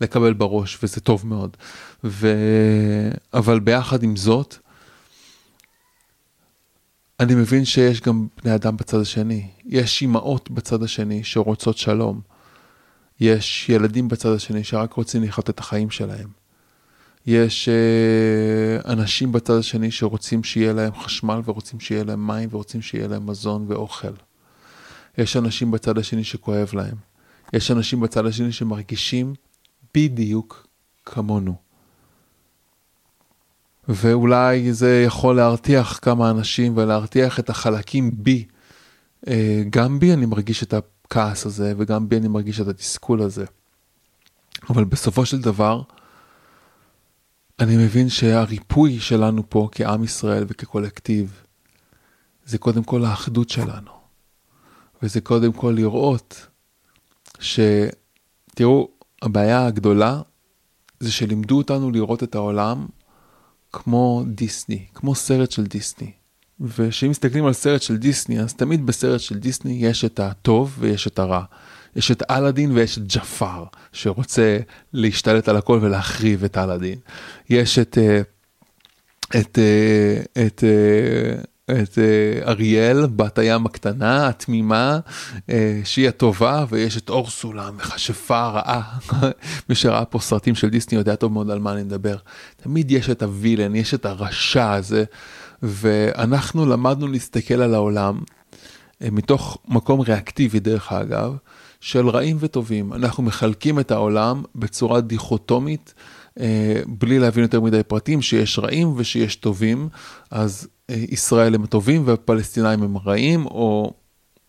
לקבל 0.00 0.32
בראש, 0.32 0.78
וזה 0.82 1.00
טוב 1.00 1.26
מאוד. 1.26 1.56
ו... 2.04 2.36
אבל 3.34 3.60
ביחד 3.60 4.02
עם 4.02 4.16
זאת, 4.16 4.56
אני 7.20 7.34
מבין 7.34 7.64
שיש 7.64 8.00
גם 8.00 8.26
בני 8.42 8.54
אדם 8.54 8.76
בצד 8.76 9.00
השני. 9.00 9.50
יש 9.64 10.02
אימהות 10.02 10.50
בצד 10.50 10.82
השני 10.82 11.24
שרוצות 11.24 11.78
שלום. 11.78 12.20
יש 13.20 13.68
ילדים 13.68 14.08
בצד 14.08 14.32
השני 14.32 14.64
שרק 14.64 14.92
רוצים 14.92 15.22
לחיות 15.22 15.50
את 15.50 15.58
החיים 15.58 15.90
שלהם. 15.90 16.28
יש 17.26 17.68
uh, 17.68 18.88
אנשים 18.88 19.32
בצד 19.32 19.54
השני 19.54 19.90
שרוצים 19.90 20.44
שיהיה 20.44 20.72
להם 20.72 20.94
חשמל 20.94 21.40
ורוצים 21.44 21.80
שיהיה 21.80 22.04
להם 22.04 22.26
מים 22.26 22.48
ורוצים 22.52 22.82
שיהיה 22.82 23.08
להם 23.08 23.26
מזון 23.26 23.64
ואוכל. 23.68 24.12
יש 25.18 25.36
אנשים 25.36 25.70
בצד 25.70 25.98
השני 25.98 26.24
שכואב 26.24 26.70
להם. 26.72 26.96
יש 27.52 27.70
אנשים 27.70 28.00
בצד 28.00 28.26
השני 28.26 28.52
שמרגישים 28.52 29.34
בדיוק 29.94 30.66
כמונו. 31.06 31.71
ואולי 33.88 34.72
זה 34.72 35.02
יכול 35.06 35.36
להרתיח 35.36 35.98
כמה 36.02 36.30
אנשים 36.30 36.76
ולהרתיח 36.76 37.40
את 37.40 37.50
החלקים 37.50 38.10
בי. 38.14 38.44
אה, 39.28 39.62
גם 39.70 39.98
בי 39.98 40.12
אני 40.12 40.26
מרגיש 40.26 40.62
את 40.62 40.74
הכעס 40.74 41.46
הזה 41.46 41.74
וגם 41.78 42.08
בי 42.08 42.16
אני 42.16 42.28
מרגיש 42.28 42.60
את 42.60 42.68
התסכול 42.68 43.22
הזה. 43.22 43.44
אבל 44.70 44.84
בסופו 44.84 45.26
של 45.26 45.40
דבר, 45.40 45.82
אני 47.60 47.76
מבין 47.76 48.08
שהריפוי 48.08 49.00
שלנו 49.00 49.42
פה 49.48 49.68
כעם 49.72 50.04
ישראל 50.04 50.44
וכקולקטיב, 50.48 51.42
זה 52.44 52.58
קודם 52.58 52.84
כל 52.84 53.04
האחדות 53.04 53.48
שלנו. 53.50 53.90
וזה 55.02 55.20
קודם 55.20 55.52
כל 55.52 55.72
לראות 55.76 56.46
ש... 57.40 57.60
תראו, 58.54 58.88
הבעיה 59.22 59.66
הגדולה 59.66 60.20
זה 61.00 61.12
שלימדו 61.12 61.58
אותנו 61.58 61.90
לראות 61.90 62.22
את 62.22 62.34
העולם 62.34 62.86
כמו 63.72 64.24
דיסני, 64.26 64.84
כמו 64.94 65.14
סרט 65.14 65.50
של 65.50 65.66
דיסני. 65.66 66.10
וכשאם 66.60 67.10
מסתכלים 67.10 67.46
על 67.46 67.52
סרט 67.52 67.82
של 67.82 67.96
דיסני, 67.96 68.40
אז 68.40 68.54
תמיד 68.54 68.86
בסרט 68.86 69.20
של 69.20 69.38
דיסני 69.38 69.72
יש 69.72 70.04
את 70.04 70.20
הטוב 70.20 70.76
ויש 70.78 71.06
את 71.06 71.18
הרע. 71.18 71.44
יש 71.96 72.10
את 72.10 72.22
אלאדין 72.30 72.72
ויש 72.72 72.98
את 72.98 73.02
ג'פר, 73.06 73.64
שרוצה 73.92 74.58
להשתלט 74.92 75.48
על 75.48 75.56
הכל 75.56 75.78
ולהחריב 75.82 76.44
את 76.44 76.58
אלאדין. 76.58 76.98
יש 77.50 77.78
את, 77.78 77.98
אה, 77.98 78.20
את, 79.40 79.58
אה, 79.58 80.22
את, 80.32 80.46
את 80.46 80.64
אה, 80.64 81.42
את 81.70 81.98
uh, 81.98 82.48
אריאל, 82.48 83.06
בת 83.06 83.38
הים 83.38 83.66
הקטנה, 83.66 84.28
התמימה, 84.28 84.98
uh, 85.36 85.40
שהיא 85.84 86.08
הטובה, 86.08 86.64
ויש 86.68 86.96
את 86.96 87.08
אורסולה, 87.08 87.66
המכשפה 87.66 88.40
הרעה. 88.40 88.98
מי 89.68 89.74
שראה 89.74 90.04
פה 90.04 90.18
סרטים 90.18 90.54
של 90.54 90.68
דיסני 90.68 90.98
יודע 90.98 91.14
טוב 91.14 91.32
מאוד 91.32 91.50
על 91.50 91.58
מה 91.58 91.72
אני 91.72 91.82
מדבר. 91.82 92.16
תמיד 92.56 92.90
יש 92.90 93.10
את 93.10 93.22
הווילן, 93.22 93.74
יש 93.74 93.94
את 93.94 94.06
הרשע 94.06 94.72
הזה, 94.72 95.04
ואנחנו 95.62 96.66
למדנו 96.66 97.06
להסתכל 97.06 97.62
על 97.62 97.74
העולם 97.74 98.20
uh, 98.20 99.10
מתוך 99.12 99.58
מקום 99.68 100.00
ריאקטיבי 100.00 100.60
דרך 100.60 100.92
אגב, 100.92 101.36
של 101.80 102.08
רעים 102.08 102.36
וטובים. 102.40 102.92
אנחנו 102.92 103.22
מחלקים 103.22 103.80
את 103.80 103.90
העולם 103.90 104.42
בצורה 104.54 105.00
דיכוטומית. 105.00 105.94
בלי 106.86 107.18
להבין 107.18 107.42
יותר 107.42 107.60
מדי 107.60 107.82
פרטים, 107.82 108.22
שיש 108.22 108.58
רעים 108.58 108.92
ושיש 108.96 109.36
טובים, 109.36 109.88
אז 110.30 110.68
ישראל 111.10 111.54
הם 111.54 111.64
הטובים 111.64 112.02
והפלסטינאים 112.04 112.82
הם 112.82 112.96
הרעים, 112.96 113.46
או 113.46 113.92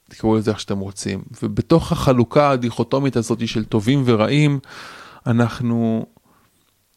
תקראו 0.10 0.38
לזה 0.38 0.52
איך 0.52 0.60
שאתם 0.60 0.80
רוצים. 0.80 1.24
ובתוך 1.44 1.92
החלוקה 1.92 2.50
הדיכוטומית 2.50 3.16
הזאת 3.16 3.48
של 3.48 3.66
טובים 3.66 4.04
ורעים, 4.06 4.60
אנחנו 5.26 6.06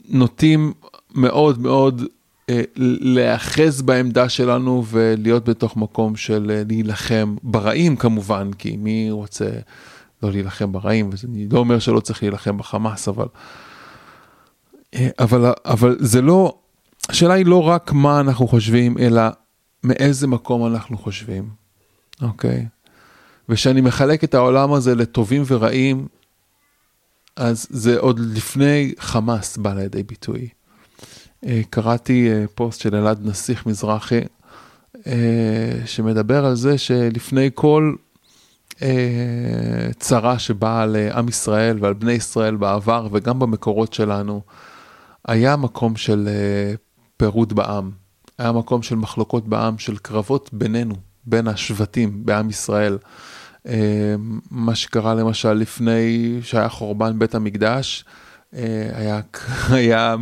נוטים 0.08 0.72
מאוד 1.14 1.60
מאוד 1.60 2.02
אה, 2.50 2.62
להיאחז 2.76 3.82
בעמדה 3.82 4.28
שלנו 4.28 4.84
ולהיות 4.86 5.48
בתוך 5.48 5.76
מקום 5.76 6.16
של 6.16 6.50
אה, 6.50 6.62
להילחם 6.68 7.36
ברעים 7.42 7.96
כמובן, 7.96 8.50
כי 8.58 8.76
מי 8.76 9.10
רוצה 9.10 9.50
לא 10.22 10.30
להילחם 10.30 10.72
ברעים, 10.72 11.10
ואני 11.12 11.48
לא 11.48 11.58
אומר 11.58 11.78
שלא 11.78 12.00
צריך 12.00 12.22
להילחם 12.22 12.58
בחמאס, 12.58 13.08
אבל, 13.08 13.26
אה, 14.94 15.08
אבל, 15.18 15.52
אבל 15.64 15.96
זה 16.00 16.22
לא, 16.22 16.58
השאלה 17.08 17.34
היא 17.34 17.46
לא 17.46 17.62
רק 17.62 17.92
מה 17.92 18.20
אנחנו 18.20 18.48
חושבים, 18.48 18.98
אלא 18.98 19.22
מאיזה 19.84 20.26
מקום 20.26 20.66
אנחנו 20.66 20.98
חושבים, 20.98 21.48
אוקיי? 22.22 22.66
וכשאני 23.48 23.80
מחלק 23.80 24.24
את 24.24 24.34
העולם 24.34 24.72
הזה 24.72 24.94
לטובים 24.94 25.42
ורעים, 25.46 26.06
אז 27.36 27.66
זה 27.70 27.98
עוד 27.98 28.20
לפני 28.20 28.94
חמאס 28.98 29.56
בא 29.56 29.74
לידי 29.74 30.02
ביטוי. 30.02 30.48
אה, 31.46 31.60
קראתי 31.70 32.30
אה, 32.30 32.44
פוסט 32.54 32.80
של 32.80 32.94
אלעד 32.94 33.26
נסיך 33.26 33.66
מזרחי, 33.66 34.20
אה, 35.06 35.72
שמדבר 35.86 36.46
על 36.46 36.54
זה 36.54 36.78
שלפני 36.78 37.50
כל 37.54 37.94
צרה 39.98 40.38
שבאה 40.38 40.82
על 40.82 40.96
עם 40.96 41.28
ישראל 41.28 41.78
ועל 41.80 41.94
בני 41.94 42.12
ישראל 42.12 42.56
בעבר 42.56 43.08
וגם 43.12 43.38
במקורות 43.38 43.92
שלנו, 43.92 44.40
היה 45.28 45.56
מקום 45.56 45.96
של 45.96 46.28
פירוד 47.16 47.52
בעם, 47.52 47.90
היה 48.38 48.52
מקום 48.52 48.82
של 48.82 48.96
מחלוקות 48.96 49.48
בעם, 49.48 49.78
של 49.78 49.96
קרבות 49.96 50.50
בינינו, 50.52 50.94
בין 51.24 51.48
השבטים 51.48 52.26
בעם 52.26 52.50
ישראל. 52.50 52.98
מה 54.50 54.74
שקרה 54.74 55.14
למשל 55.14 55.52
לפני 55.52 56.38
שהיה 56.42 56.68
חורבן 56.68 57.18
בית 57.18 57.34
המקדש, 57.34 58.04
אה, 58.54 58.88
היה, 58.92 59.20
היה 59.76 60.16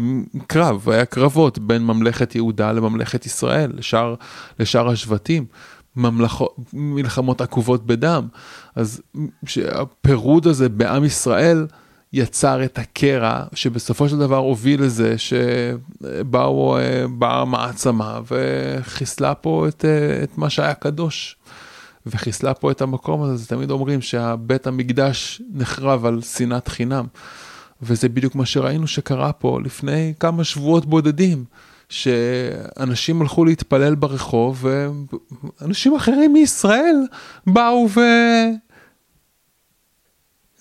קרב, 0.46 0.88
היה 0.88 1.04
קרבות 1.04 1.58
בין 1.58 1.82
ממלכת 1.82 2.34
יהודה 2.34 2.72
לממלכת 2.72 3.26
ישראל, 3.26 3.72
לשאר, 3.74 4.14
לשאר 4.58 4.88
השבטים, 4.88 5.46
ממלכות, 5.96 6.56
מלחמות 6.72 7.40
עקובות 7.40 7.86
בדם. 7.86 8.28
אז 8.74 9.02
הפירוד 9.68 10.46
הזה 10.46 10.68
בעם 10.68 11.04
ישראל 11.04 11.66
יצר 12.14 12.64
את 12.64 12.78
הקרע 12.78 13.42
שבסופו 13.54 14.08
של 14.08 14.18
דבר 14.18 14.36
הוביל 14.36 14.82
לזה 14.82 15.14
שבאו, 15.18 16.78
אה, 16.78 17.04
באה 17.18 17.44
מעצמה 17.44 18.20
וחיסלה 18.30 19.34
פה 19.34 19.68
את, 19.68 19.84
אה, 19.84 20.22
את 20.22 20.38
מה 20.38 20.50
שהיה 20.50 20.74
קדוש. 20.74 21.36
וחיסלה 22.06 22.54
פה 22.54 22.70
את 22.70 22.82
המקום 22.82 23.22
הזה, 23.22 23.48
תמיד 23.48 23.70
אומרים 23.70 24.00
שהבית 24.00 24.66
המקדש 24.66 25.42
נחרב 25.52 26.06
על 26.06 26.22
שנאת 26.22 26.68
חינם. 26.68 27.06
וזה 27.82 28.08
בדיוק 28.08 28.34
מה 28.34 28.46
שראינו 28.46 28.86
שקרה 28.86 29.32
פה 29.32 29.58
לפני 29.64 30.14
כמה 30.20 30.44
שבועות 30.44 30.86
בודדים, 30.86 31.44
שאנשים 31.88 33.22
הלכו 33.22 33.44
להתפלל 33.44 33.94
ברחוב, 33.94 34.64
ואנשים 35.60 35.94
אחרים 35.94 36.32
מישראל 36.32 36.96
באו 37.46 37.88
ו... 37.96 38.00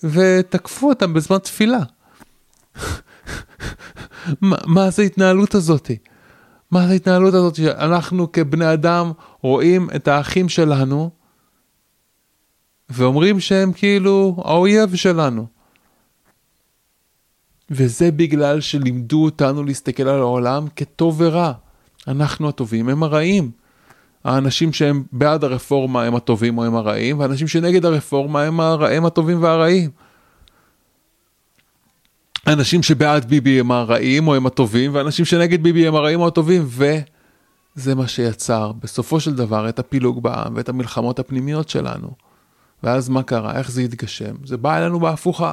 ותקפו 0.04 0.88
אותם 0.88 1.14
בזמן 1.14 1.38
תפילה. 1.38 1.78
מה, 4.40 4.56
מה 4.66 4.90
זה 4.90 5.02
ההתנהלות 5.02 5.54
הזאתי? 5.54 5.98
מה 6.70 6.86
זה 6.86 6.92
ההתנהלות 6.92 7.34
הזאת 7.34 7.54
שאנחנו 7.54 8.32
כבני 8.32 8.72
אדם 8.72 9.12
רואים 9.40 9.88
את 9.96 10.08
האחים 10.08 10.48
שלנו 10.48 11.10
ואומרים 12.90 13.40
שהם 13.40 13.72
כאילו 13.72 14.36
האויב 14.44 14.94
שלנו. 14.94 15.46
וזה 17.70 18.10
בגלל 18.10 18.60
שלימדו 18.60 19.24
אותנו 19.24 19.64
להסתכל 19.64 20.02
על 20.02 20.20
העולם 20.20 20.66
כטוב 20.76 21.20
ורע. 21.20 21.52
אנחנו 22.08 22.48
הטובים 22.48 22.88
הם 22.88 23.02
הרעים. 23.02 23.50
האנשים 24.24 24.72
שהם 24.72 25.02
בעד 25.12 25.44
הרפורמה 25.44 26.02
הם 26.02 26.14
הטובים 26.14 26.58
או 26.58 26.64
הם 26.64 26.74
הרעים, 26.74 27.18
והאנשים 27.18 27.48
שנגד 27.48 27.84
הרפורמה 27.84 28.42
הם, 28.42 28.60
הר... 28.60 28.84
הם 28.84 29.04
הטובים 29.04 29.42
והרעים. 29.42 29.90
אנשים 32.46 32.82
שבעד 32.82 33.24
ביבי 33.24 33.60
הם 33.60 33.70
הרעים 33.70 34.28
או 34.28 34.34
הם 34.34 34.46
הטובים, 34.46 34.90
ואנשים 34.94 35.24
שנגד 35.24 35.62
ביבי 35.62 35.86
הם 35.86 35.94
הרעים 35.94 36.20
או 36.20 36.26
הטובים, 36.26 36.66
וזה 36.66 37.94
מה 37.94 38.08
שיצר 38.08 38.72
בסופו 38.72 39.20
של 39.20 39.34
דבר 39.34 39.68
את 39.68 39.78
הפילוג 39.78 40.22
בעם 40.22 40.52
ואת 40.56 40.68
המלחמות 40.68 41.18
הפנימיות 41.18 41.68
שלנו. 41.68 42.08
ואז 42.82 43.08
מה 43.08 43.22
קרה? 43.22 43.58
איך 43.58 43.70
זה 43.70 43.80
התגשם? 43.80 44.34
זה 44.44 44.56
בא 44.56 44.78
אלינו 44.78 45.00
בהפוכה. 45.00 45.52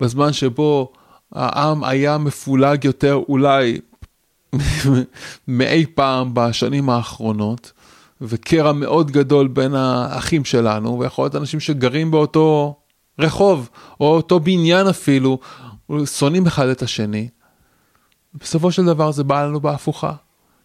בזמן 0.00 0.32
שבו 0.32 0.92
העם 1.32 1.84
היה 1.84 2.18
מפולג 2.18 2.84
יותר 2.84 3.20
אולי 3.28 3.80
מאי 5.48 5.86
פעם 5.94 6.30
בשנים 6.34 6.90
האחרונות, 6.90 7.72
וקרע 8.20 8.72
מאוד 8.72 9.10
גדול 9.10 9.48
בין 9.48 9.74
האחים 9.74 10.44
שלנו, 10.44 10.98
ויכול 10.98 11.24
להיות 11.24 11.36
אנשים 11.36 11.60
שגרים 11.60 12.10
באותו 12.10 12.76
רחוב, 13.18 13.68
או 14.00 14.06
אותו 14.16 14.40
בניין 14.40 14.86
אפילו, 14.86 15.38
שונאים 16.04 16.46
אחד 16.46 16.68
את 16.68 16.82
השני. 16.82 17.28
בסופו 18.34 18.72
של 18.72 18.84
דבר 18.84 19.12
זה 19.12 19.24
בא 19.24 19.44
לנו 19.44 19.60
בהפוכה. 19.60 20.12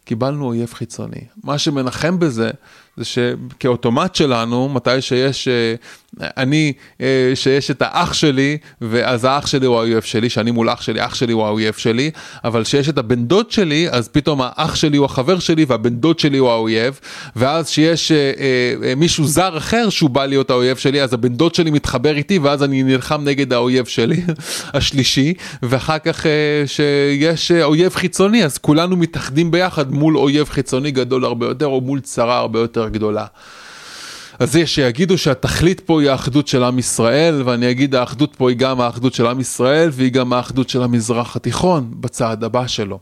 קיבלנו 0.06 0.46
אויב 0.46 0.74
חיצוני. 0.74 1.22
מה 1.44 1.58
שמנחם 1.58 2.20
בזה, 2.20 2.52
זה 2.98 3.06
שכאוטומט 3.06 4.16
שלנו, 4.16 4.70
מתי 4.70 5.02
שיש, 5.02 5.48
אה, 5.48 5.76
אני, 6.22 6.74
אה, 7.02 7.32
שיש 7.36 7.72
את 7.72 7.82
האח 7.82 8.14
שלי, 8.14 8.58
ואז 8.82 9.26
האח 9.26 9.48
שלי 9.48 9.66
הוא 9.66 9.76
האויב 9.76 10.02
שלי, 10.02 10.30
שאני 10.30 10.52
מול 10.52 10.70
אח 10.70 10.82
שלי, 10.82 11.06
אח 11.06 11.16
שלי 11.16 11.34
הוא 11.34 11.46
האויב 11.46 11.74
שלי, 11.74 12.12
אבל 12.44 12.64
שיש 12.64 12.90
את 12.90 12.98
הבן 12.98 13.26
דוד 13.26 13.52
שלי, 13.52 13.90
אז 13.92 14.08
פתאום 14.08 14.40
האח 14.44 14.76
שלי 14.76 14.98
הוא 14.98 15.06
החבר 15.06 15.40
שלי, 15.40 15.66
והבן 15.68 15.96
דוד 15.96 16.20
שלי 16.20 16.38
הוא 16.38 16.50
האויב, 16.50 17.00
ואז 17.36 17.70
שיש 17.70 18.12
אה, 18.12 18.94
מישהו 18.98 19.26
זר 19.26 19.58
אחר 19.58 19.90
שהוא 19.90 20.10
בא 20.10 20.26
להיות 20.26 20.50
האויב 20.50 20.78
שלי, 20.78 21.02
אז 21.02 21.14
הבן 21.14 21.36
דוד 21.36 21.56
שלי 21.56 21.72
מתחבר 21.72 22.16
איתי, 22.18 22.38
ואז 22.40 22.64
אני 22.64 22.84
נלחם 22.84 23.22
נגד 23.24 23.54
האויב 23.54 23.86
שלי, 23.86 24.22
השלישי, 24.74 25.34
ואחר 25.64 26.00
כך 26.00 26.26
שיש 26.66 27.52
אויב 27.52 27.96
חיצוני, 27.96 28.46
אז 28.46 28.58
כולנו 28.58 28.98
מתאחדים 28.98 29.52
ביחד 29.52 29.92
מול 29.92 30.18
אויב 30.18 30.50
חיצוני 30.50 30.92
גדול 30.92 31.26
הרבה 31.26 31.46
יותר, 31.46 31.66
או 31.66 31.82
מול 31.82 32.00
צרה 32.00 32.38
הרבה 32.38 32.60
יותר 32.60 32.90
גדולה. 32.90 33.26
אז 34.40 34.56
יש 34.56 34.76
שיגידו 34.76 35.18
שהתכלית 35.18 35.80
פה 35.80 36.02
היא 36.02 36.10
האחדות 36.10 36.48
של 36.48 36.64
עם 36.64 36.80
ישראל, 36.80 37.42
ואני 37.46 37.72
אגיד 37.72 37.96
האחדות 37.96 38.36
פה 38.36 38.50
היא 38.50 38.58
גם 38.58 38.82
האחדות 38.82 39.14
של 39.14 39.28
עם 39.28 39.40
ישראל, 39.40 39.90
והיא 39.94 40.12
גם 40.12 40.34
האחדות 40.34 40.70
של 40.70 40.84
המזרח 40.84 41.36
התיכון 41.36 41.92
בצעד 42.00 42.44
הבא 42.44 42.68
שלו, 42.68 43.00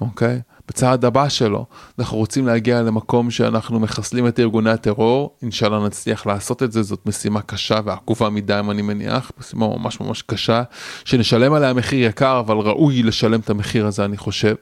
אוקיי? 0.00 0.40
בצעד 0.68 1.04
הבא 1.04 1.28
שלו, 1.28 1.66
אנחנו 1.98 2.16
רוצים 2.16 2.46
להגיע 2.46 2.82
למקום 2.82 3.30
שאנחנו 3.30 3.80
מחסלים 3.80 4.26
את 4.26 4.40
ארגוני 4.40 4.70
הטרור, 4.70 5.34
אינשאללה 5.42 5.86
נצליח 5.86 6.26
לעשות 6.26 6.62
את 6.62 6.72
זה, 6.72 6.82
זאת 6.82 7.06
משימה 7.06 7.42
קשה 7.42 7.80
ועקובה 7.84 8.30
מדי 8.30 8.60
אני 8.70 8.82
מניח, 8.82 9.32
משימה 9.40 9.66
ממש 9.68 10.00
ממש 10.00 10.22
קשה, 10.22 10.62
שנשלם 11.04 11.52
עליה 11.52 11.72
מחיר 11.72 12.06
יקר, 12.08 12.40
אבל 12.40 12.56
ראוי 12.56 13.02
לשלם 13.02 13.40
את 13.40 13.50
המחיר 13.50 13.86
הזה 13.86 14.04
אני 14.04 14.16
חושב. 14.16 14.54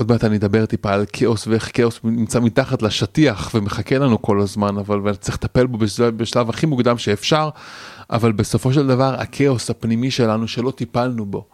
עוד 0.00 0.10
מעט 0.12 0.24
אני 0.24 0.36
אדבר 0.36 0.66
טיפה 0.66 0.92
על 0.92 1.04
כאוס 1.12 1.46
ואיך 1.46 1.70
כאוס 1.74 2.00
נמצא 2.04 2.40
מתחת 2.40 2.82
לשטיח 2.82 3.50
ומחכה 3.54 3.98
לנו 3.98 4.22
כל 4.22 4.40
הזמן, 4.40 4.78
אבל 4.78 5.14
צריך 5.14 5.36
לטפל 5.36 5.66
בו 5.66 5.78
בשלב, 5.78 6.16
בשלב 6.16 6.50
הכי 6.50 6.66
מוקדם 6.66 6.98
שאפשר, 6.98 7.48
אבל 8.10 8.32
בסופו 8.32 8.72
של 8.72 8.86
דבר 8.86 9.14
הכאוס 9.18 9.70
הפנימי 9.70 10.10
שלנו 10.10 10.48
שלא 10.48 10.70
טיפלנו 10.70 11.26
בו. 11.26 11.44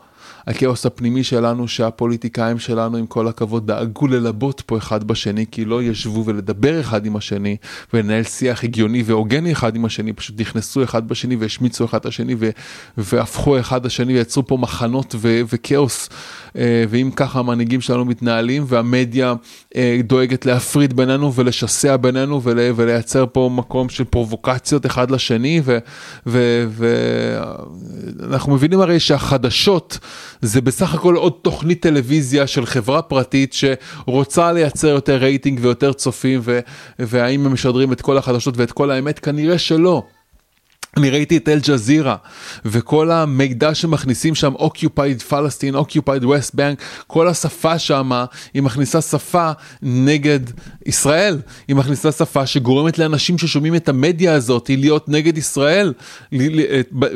הכאוס 0.47 0.87
הפנימי 0.87 1.25
שלנו 1.25 1.69
שהפוליטיקאים 1.69 2.59
שלנו 2.59 2.97
עם 2.97 3.07
כל 3.07 3.29
הכבוד 3.29 3.67
דאגו 3.67 4.07
ללבות 4.07 4.63
פה 4.67 4.79
אחד 4.79 5.05
בשני 5.05 5.45
כי 5.51 5.65
לא 5.65 5.83
ישבו 5.83 6.25
ולדבר 6.27 6.81
אחד 6.81 7.07
עם 7.07 7.17
השני 7.17 7.57
ולנהל 7.95 8.23
שיח 8.23 8.65
הגיוני 8.65 9.03
והוגן 9.07 9.47
אחד 9.47 9.77
עם 9.77 9.85
השני 9.85 10.13
פשוט 10.13 10.41
נכנסו 10.41 10.85
אחד 10.85 11.09
בשני 11.09 11.37
והשמיצו 11.37 11.85
אחד 11.85 11.99
את 11.99 12.07
השני 12.07 12.35
ו- 12.39 12.51
והפכו 12.99 13.61
אחד 13.61 13.87
לשני 13.87 14.15
ויצרו 14.15 14.47
פה 14.47 14.57
מחנות 14.57 15.15
ו- 15.19 15.41
וכאוס. 15.53 16.09
אה, 16.59 16.85
ואם 16.89 17.11
ככה 17.17 17.39
המנהיגים 17.39 17.81
שלנו 17.81 18.05
מתנהלים 18.05 18.65
והמדיה 18.67 19.35
אה, 19.77 20.01
דואגת 20.05 20.47
להפריד 20.47 20.97
בינינו 20.97 21.35
ולשסע 21.35 21.97
בינינו 21.97 22.43
ול- 22.43 22.73
ולייצר 22.77 23.27
פה 23.33 23.51
מקום 23.53 23.89
של 23.89 24.05
פרובוקציות 24.05 24.87
אחד 24.87 25.11
לשני 25.11 25.61
ואנחנו 26.27 28.55
מבינים 28.55 28.81
הרי 28.81 29.01
שהחדשות 29.01 29.99
זה 30.43 30.61
בסך 30.61 30.95
הכל 30.95 31.15
עוד 31.15 31.33
תוכנית 31.43 31.83
טלוויזיה 31.83 32.47
של 32.47 32.67
חברה 32.67 33.03
פרטית 33.03 33.55
שרוצה 33.55 34.53
לייצר 34.53 34.89
יותר 34.89 35.17
רייטינג 35.17 35.59
ויותר 35.63 35.93
צופים 35.93 36.41
והאם 36.99 37.47
הם 37.47 37.53
משדרים 37.53 37.93
את 37.93 38.01
כל 38.01 38.19
החדשות 38.19 38.57
ואת 38.57 38.73
כל 38.73 38.91
האמת 38.91 39.19
כנראה 39.19 39.59
שלא. 39.59 40.03
אני 40.97 41.11
ראיתי 41.11 41.37
את 41.37 41.49
אל-ג'זירה 41.49 42.17
וכל 42.65 43.11
המידע 43.11 43.75
שמכניסים 43.75 44.35
שם 44.35 44.55
occupied 44.55 45.23
Palestine, 45.23 45.75
occupied 45.75 46.25
West 46.25 46.55
Bank, 46.55 46.83
כל 47.07 47.29
השפה 47.29 47.79
שם 47.79 48.11
היא 48.55 48.63
מכניסה 48.63 49.01
שפה 49.01 49.51
נגד 49.83 50.41
ישראל, 50.87 51.39
היא 51.69 51.77
מכניסה 51.77 52.13
שפה 52.13 52.47
שגורמת 52.47 52.99
לאנשים 52.99 53.39
ששומעים 53.39 53.75
את 53.75 53.89
המדיה 53.89 54.35
הזאת 54.35 54.71
להיות 54.75 55.09
נגד 55.09 55.39
ישראל 55.39 55.93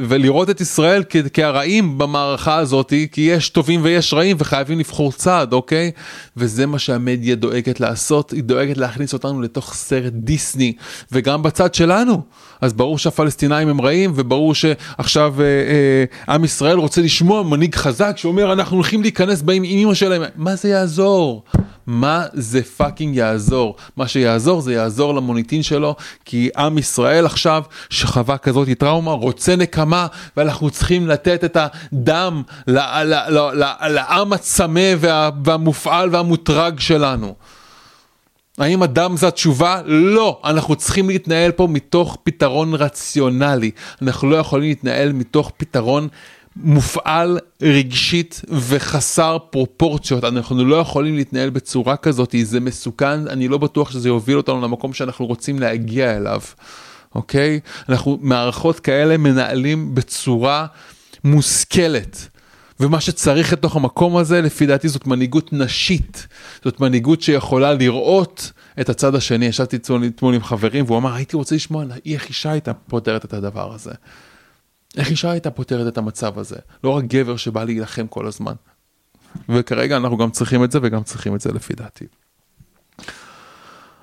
ולראות 0.09 0.50
את 0.50 0.61
ישראל 0.61 1.02
כהרעים 1.33 1.98
במערכה 1.98 2.56
הזאת 2.56 2.92
כי 3.12 3.20
יש 3.20 3.48
טובים 3.48 3.80
ויש 3.83 4.14
רעים 4.14 4.37
וחייבים 4.40 4.78
לבחור 4.78 5.12
צד, 5.12 5.53
אוקיי? 5.52 5.90
וזה 6.37 6.66
מה 6.66 6.78
שהמדיה 6.78 7.35
דואגת 7.35 7.80
לעשות, 7.80 8.30
היא 8.30 8.42
דואגת 8.42 8.76
להכניס 8.76 9.12
אותנו 9.12 9.42
לתוך 9.42 9.74
סרט 9.74 10.12
דיסני 10.12 10.72
וגם 11.12 11.42
בצד 11.42 11.74
שלנו. 11.74 12.22
אז 12.61 12.72
ברור 12.72 12.98
שהפלסטינאים 12.98 13.60
הם 13.68 13.81
רעים 13.81 14.12
וברור 14.14 14.55
שעכשיו 14.55 15.35
אה, 15.40 15.44
אה, 15.44 16.35
עם 16.35 16.44
ישראל 16.44 16.77
רוצה 16.77 17.01
לשמוע 17.01 17.42
מנהיג 17.42 17.75
חזק 17.75 18.12
שאומר 18.16 18.53
אנחנו 18.53 18.77
הולכים 18.77 19.03
להיכנס 19.03 19.42
באמא 19.42 19.79
אמא 19.79 19.94
שלהם. 19.94 20.23
מה 20.37 20.57
זה 20.57 20.68
יעזור? 20.68 21.42
מה 21.87 22.25
זה 22.33 22.62
fucking 22.62 23.16
יעזור? 23.16 23.77
מה 23.96 24.09
שיעזור 24.09 24.61
זה 24.61 24.73
יעזור 24.73 25.14
למוניטין 25.14 25.62
שלו 25.62 25.94
כי 26.25 26.49
עם 26.57 26.79
ישראל 26.79 27.27
עכשיו 27.27 27.62
שחווה 27.90 28.38
כזאת 28.38 28.68
טראומה 28.79 29.12
רוצה 29.12 29.57
נקמה 29.57 30.07
ואנחנו 30.37 30.70
צריכים 30.70 31.09
לתת 31.09 31.44
את 31.44 31.57
הדם 31.61 32.42
לעם 33.88 34.33
הצמא 34.33 34.90
וה, 34.99 35.31
והמופעל 35.44 36.09
והמוטרג 36.12 36.81
שלנו. 36.81 37.35
האם 38.61 38.83
הדם 38.83 39.14
זה 39.16 39.29
התשובה? 39.29 39.83
לא. 39.87 40.40
אנחנו 40.44 40.77
צריכים 40.77 41.09
להתנהל 41.09 41.53
פה 41.53 41.66
מתוך 41.70 42.18
פתרון 42.23 42.75
רציונלי. 42.75 43.70
אנחנו 44.03 44.31
לא 44.31 44.37
יכולים 44.37 44.68
להתנהל 44.68 45.12
מתוך 45.12 45.53
פתרון 45.57 46.09
מופעל 46.57 47.38
רגשית 47.62 48.42
וחסר 48.49 49.38
פרופורציות. 49.51 50.25
אנחנו 50.25 50.64
לא 50.64 50.77
יכולים 50.77 51.16
להתנהל 51.16 51.51
בצורה 51.51 51.96
כזאת, 51.96 52.35
זה 52.42 52.61
מסוכן, 52.61 53.29
אני 53.29 53.49
לא 53.49 53.59
בטוח 53.59 53.90
שזה 53.90 54.09
יוביל 54.09 54.37
אותנו 54.37 54.61
למקום 54.61 54.92
שאנחנו 54.92 55.27
רוצים 55.27 55.59
להגיע 55.59 56.16
אליו. 56.16 56.40
אוקיי? 57.14 57.61
אנחנו 57.88 58.18
מערכות 58.20 58.81
כאלה 58.81 59.16
מנהלים 59.16 59.94
בצורה 59.94 60.66
מושכלת. 61.25 62.29
ומה 62.81 63.01
שצריך 63.01 63.53
לתוך 63.53 63.77
המקום 63.77 64.16
הזה, 64.16 64.40
לפי 64.40 64.66
דעתי, 64.66 64.88
זאת 64.88 65.07
מנהיגות 65.07 65.53
נשית. 65.53 66.27
זאת 66.64 66.81
מנהיגות 66.81 67.23
שיכולה 67.23 67.73
לראות 67.73 68.53
את 68.81 68.88
הצד 68.88 69.14
השני. 69.14 69.47
ישבתי 69.47 69.77
אתמול 69.77 70.35
עם 70.35 70.43
חברים, 70.43 70.85
והוא 70.85 70.99
אמר, 70.99 71.14
הייתי 71.14 71.37
רוצה 71.37 71.55
לשמוע 71.55 71.85
איך 72.07 72.29
אישה 72.29 72.51
הייתה 72.51 72.75
פותרת 72.75 73.25
את 73.25 73.33
הדבר 73.33 73.75
הזה. 73.75 73.93
איך 74.97 75.11
אישה 75.11 75.31
הייתה 75.31 75.51
פותרת 75.51 75.93
את 75.93 75.99
המצב 75.99 76.38
הזה. 76.38 76.57
לא 76.85 76.90
רק 76.90 77.05
גבר 77.05 77.37
שבא 77.37 77.64
להילחם 77.64 78.07
כל 78.07 78.27
הזמן. 78.27 78.55
וכרגע 79.49 79.97
אנחנו 79.97 80.16
גם 80.16 80.31
צריכים 80.31 80.64
את 80.64 80.73
זה, 80.73 80.79
וגם 80.83 81.03
צריכים 81.03 81.35
את 81.35 81.40
זה 81.40 81.53
לפי 81.53 81.75
דעתי. 81.75 82.05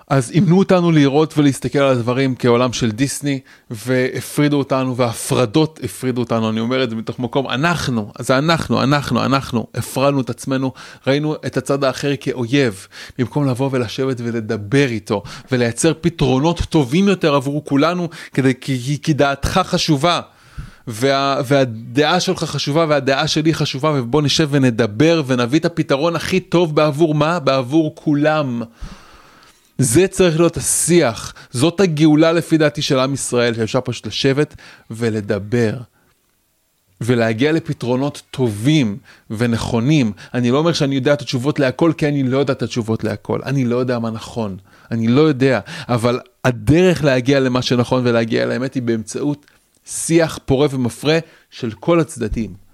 אז 0.09 0.31
אימנו 0.31 0.59
אותנו 0.59 0.91
לראות 0.91 1.37
ולהסתכל 1.37 1.79
על 1.79 1.91
הדברים 1.91 2.35
כעולם 2.35 2.73
של 2.73 2.91
דיסני 2.91 3.39
והפרידו 3.69 4.57
אותנו 4.57 4.97
והפרדות 4.97 5.79
הפרידו 5.83 6.21
אותנו 6.21 6.49
אני 6.49 6.59
אומר 6.59 6.83
את 6.83 6.89
זה 6.89 6.95
מתוך 6.95 7.19
מקום 7.19 7.49
אנחנו 7.49 8.11
זה 8.19 8.37
אנחנו 8.37 8.83
אנחנו 8.83 9.25
אנחנו 9.25 9.67
הפרדנו 9.75 10.21
את 10.21 10.29
עצמנו 10.29 10.73
ראינו 11.07 11.35
את 11.35 11.57
הצד 11.57 11.83
האחר 11.83 12.11
כאויב 12.19 12.87
במקום 13.19 13.47
לבוא 13.47 13.69
ולשבת 13.71 14.17
ולדבר 14.19 14.87
איתו 14.87 15.23
ולייצר 15.51 15.93
פתרונות 16.01 16.59
טובים 16.59 17.07
יותר 17.07 17.35
עבור 17.35 17.65
כולנו 17.65 18.09
כדי 18.33 18.53
כי, 18.61 18.97
כי 19.03 19.13
דעתך 19.13 19.61
חשובה. 19.63 20.21
וה, 20.89 21.41
והדעה 21.45 22.19
שלך 22.19 22.43
חשובה 22.43 22.85
והדעה 22.89 23.27
שלי 23.27 23.53
חשובה 23.53 23.91
ובוא 23.95 24.21
נשב 24.21 24.47
ונדבר 24.51 25.23
ונביא 25.27 25.59
את 25.59 25.65
הפתרון 25.65 26.15
הכי 26.15 26.39
טוב 26.39 26.75
בעבור 26.75 27.15
מה? 27.15 27.39
בעבור 27.39 27.95
כולם. 27.95 28.61
זה 29.77 30.07
צריך 30.07 30.39
להיות 30.39 30.57
השיח, 30.57 31.33
זאת 31.51 31.79
הגאולה 31.79 32.31
לפי 32.31 32.57
דעתי 32.57 32.81
של 32.81 32.99
עם 32.99 33.13
ישראל, 33.13 33.53
שאפשר 33.53 33.81
פשוט 33.81 34.07
לשבת 34.07 34.55
ולדבר. 34.91 35.77
ולהגיע 37.01 37.51
לפתרונות 37.51 38.21
טובים 38.31 38.97
ונכונים. 39.29 40.11
אני 40.33 40.51
לא 40.51 40.57
אומר 40.57 40.73
שאני 40.73 40.95
יודע 40.95 41.13
את 41.13 41.21
התשובות 41.21 41.59
להכל, 41.59 41.91
כי 41.97 42.07
אני 42.07 42.23
לא 42.23 42.37
יודע 42.37 42.53
את 42.53 42.61
התשובות 42.61 43.03
להכל. 43.03 43.39
אני 43.45 43.65
לא 43.65 43.75
יודע 43.75 43.99
מה 43.99 44.09
נכון. 44.09 44.57
אני 44.91 45.07
לא 45.07 45.21
יודע. 45.21 45.59
אבל 45.89 46.19
הדרך 46.45 47.03
להגיע 47.03 47.39
למה 47.39 47.61
שנכון 47.61 48.07
ולהגיע 48.07 48.45
לאמת 48.45 48.73
היא 48.73 48.83
באמצעות 48.83 49.45
שיח 49.85 50.39
פורה 50.45 50.67
ומפרה 50.71 51.19
של 51.51 51.71
כל 51.71 51.99
הצדדים. 51.99 52.66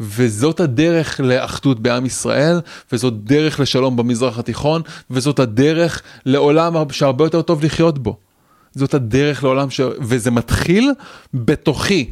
וזאת 0.00 0.60
הדרך 0.60 1.20
לאחדות 1.20 1.80
בעם 1.80 2.06
ישראל, 2.06 2.60
וזאת 2.92 3.24
דרך 3.24 3.60
לשלום 3.60 3.96
במזרח 3.96 4.38
התיכון, 4.38 4.82
וזאת 5.10 5.38
הדרך 5.38 6.02
לעולם 6.26 6.74
שהרבה 6.90 7.24
יותר 7.24 7.42
טוב 7.42 7.64
לחיות 7.64 7.98
בו. 7.98 8.16
זאת 8.74 8.94
הדרך 8.94 9.44
לעולם 9.44 9.70
ש... 9.70 9.80
וזה 10.00 10.30
מתחיל 10.30 10.92
בתוכי. 11.34 12.10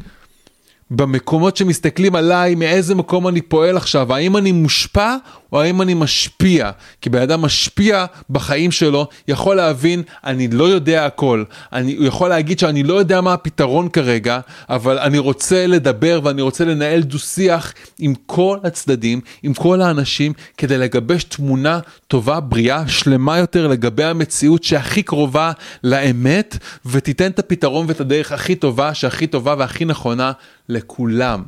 במקומות 0.91 1.57
שמסתכלים 1.57 2.15
עליי, 2.15 2.55
מאיזה 2.55 2.95
מקום 2.95 3.27
אני 3.27 3.41
פועל 3.41 3.77
עכשיו, 3.77 4.13
האם 4.13 4.37
אני 4.37 4.51
מושפע 4.51 5.15
או 5.51 5.61
האם 5.61 5.81
אני 5.81 5.93
משפיע? 5.93 6.71
כי 7.01 7.09
בן 7.09 7.21
אדם 7.21 7.41
משפיע 7.41 8.05
בחיים 8.29 8.71
שלו, 8.71 9.07
יכול 9.27 9.55
להבין, 9.55 10.03
אני 10.23 10.47
לא 10.47 10.63
יודע 10.63 11.05
הכל. 11.05 11.43
אני, 11.73 11.95
הוא 11.95 12.05
יכול 12.05 12.29
להגיד 12.29 12.59
שאני 12.59 12.83
לא 12.83 12.93
יודע 12.93 13.21
מה 13.21 13.33
הפתרון 13.33 13.89
כרגע, 13.89 14.39
אבל 14.69 14.99
אני 14.99 15.17
רוצה 15.17 15.67
לדבר 15.67 16.19
ואני 16.23 16.41
רוצה 16.41 16.65
לנהל 16.65 17.01
דו-שיח 17.01 17.73
עם 17.99 18.13
כל 18.25 18.57
הצדדים, 18.63 19.21
עם 19.43 19.53
כל 19.53 19.81
האנשים, 19.81 20.33
כדי 20.57 20.77
לגבש 20.77 21.23
תמונה 21.23 21.79
טובה, 22.07 22.39
בריאה, 22.39 22.87
שלמה 22.87 23.37
יותר 23.37 23.67
לגבי 23.67 24.03
המציאות 24.03 24.63
שהכי 24.63 25.03
קרובה 25.03 25.51
לאמת, 25.83 26.57
ותיתן 26.85 27.31
את 27.31 27.39
הפתרון 27.39 27.85
ואת 27.89 28.01
הדרך 28.01 28.31
הכי 28.31 28.55
טובה, 28.55 28.93
שהכי 28.93 29.27
טובה 29.27 29.55
והכי 29.57 29.85
נכונה 29.85 30.31
לכולם. 30.69 31.43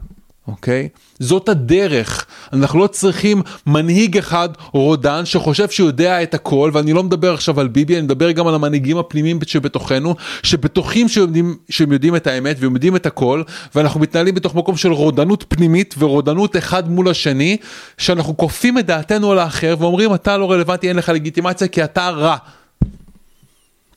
אוקיי? 0.51 0.89
זאת 1.19 1.49
הדרך. 1.49 2.25
אנחנו 2.53 2.79
לא 2.79 2.87
צריכים 2.87 3.41
מנהיג 3.67 4.17
אחד 4.17 4.49
רודן 4.73 5.25
שחושב 5.25 5.69
שהוא 5.69 5.87
יודע 5.87 6.23
את 6.23 6.33
הכל, 6.33 6.71
ואני 6.73 6.93
לא 6.93 7.03
מדבר 7.03 7.33
עכשיו 7.33 7.59
על 7.59 7.67
ביבי, 7.67 7.95
אני 7.95 8.01
מדבר 8.01 8.31
גם 8.31 8.47
על 8.47 8.55
המנהיגים 8.55 8.97
הפנימיים 8.97 9.39
שבתוכנו, 9.47 10.15
שבטוחים 10.43 11.09
שהם 11.09 11.55
שהם 11.69 11.91
יודעים 11.91 12.15
את 12.15 12.27
האמת 12.27 12.57
והם 12.59 12.73
יודעים 12.73 12.95
את 12.95 13.05
הכל, 13.05 13.43
ואנחנו 13.75 13.99
מתנהלים 13.99 14.35
בתוך 14.35 14.55
מקום 14.55 14.77
של 14.77 14.91
רודנות 14.91 15.45
פנימית 15.47 15.95
ורודנות 15.97 16.57
אחד 16.57 16.89
מול 16.89 17.09
השני, 17.09 17.57
שאנחנו 17.97 18.37
כופים 18.37 18.77
את 18.77 18.85
דעתנו 18.85 19.31
על 19.31 19.39
האחר 19.39 19.75
ואומרים 19.79 20.13
אתה 20.13 20.37
לא 20.37 20.51
רלוונטי, 20.51 20.89
אין 20.89 20.95
לך 20.95 21.09
לגיטימציה 21.09 21.67
כי 21.67 21.83
אתה 21.83 22.09
רע. 22.09 22.37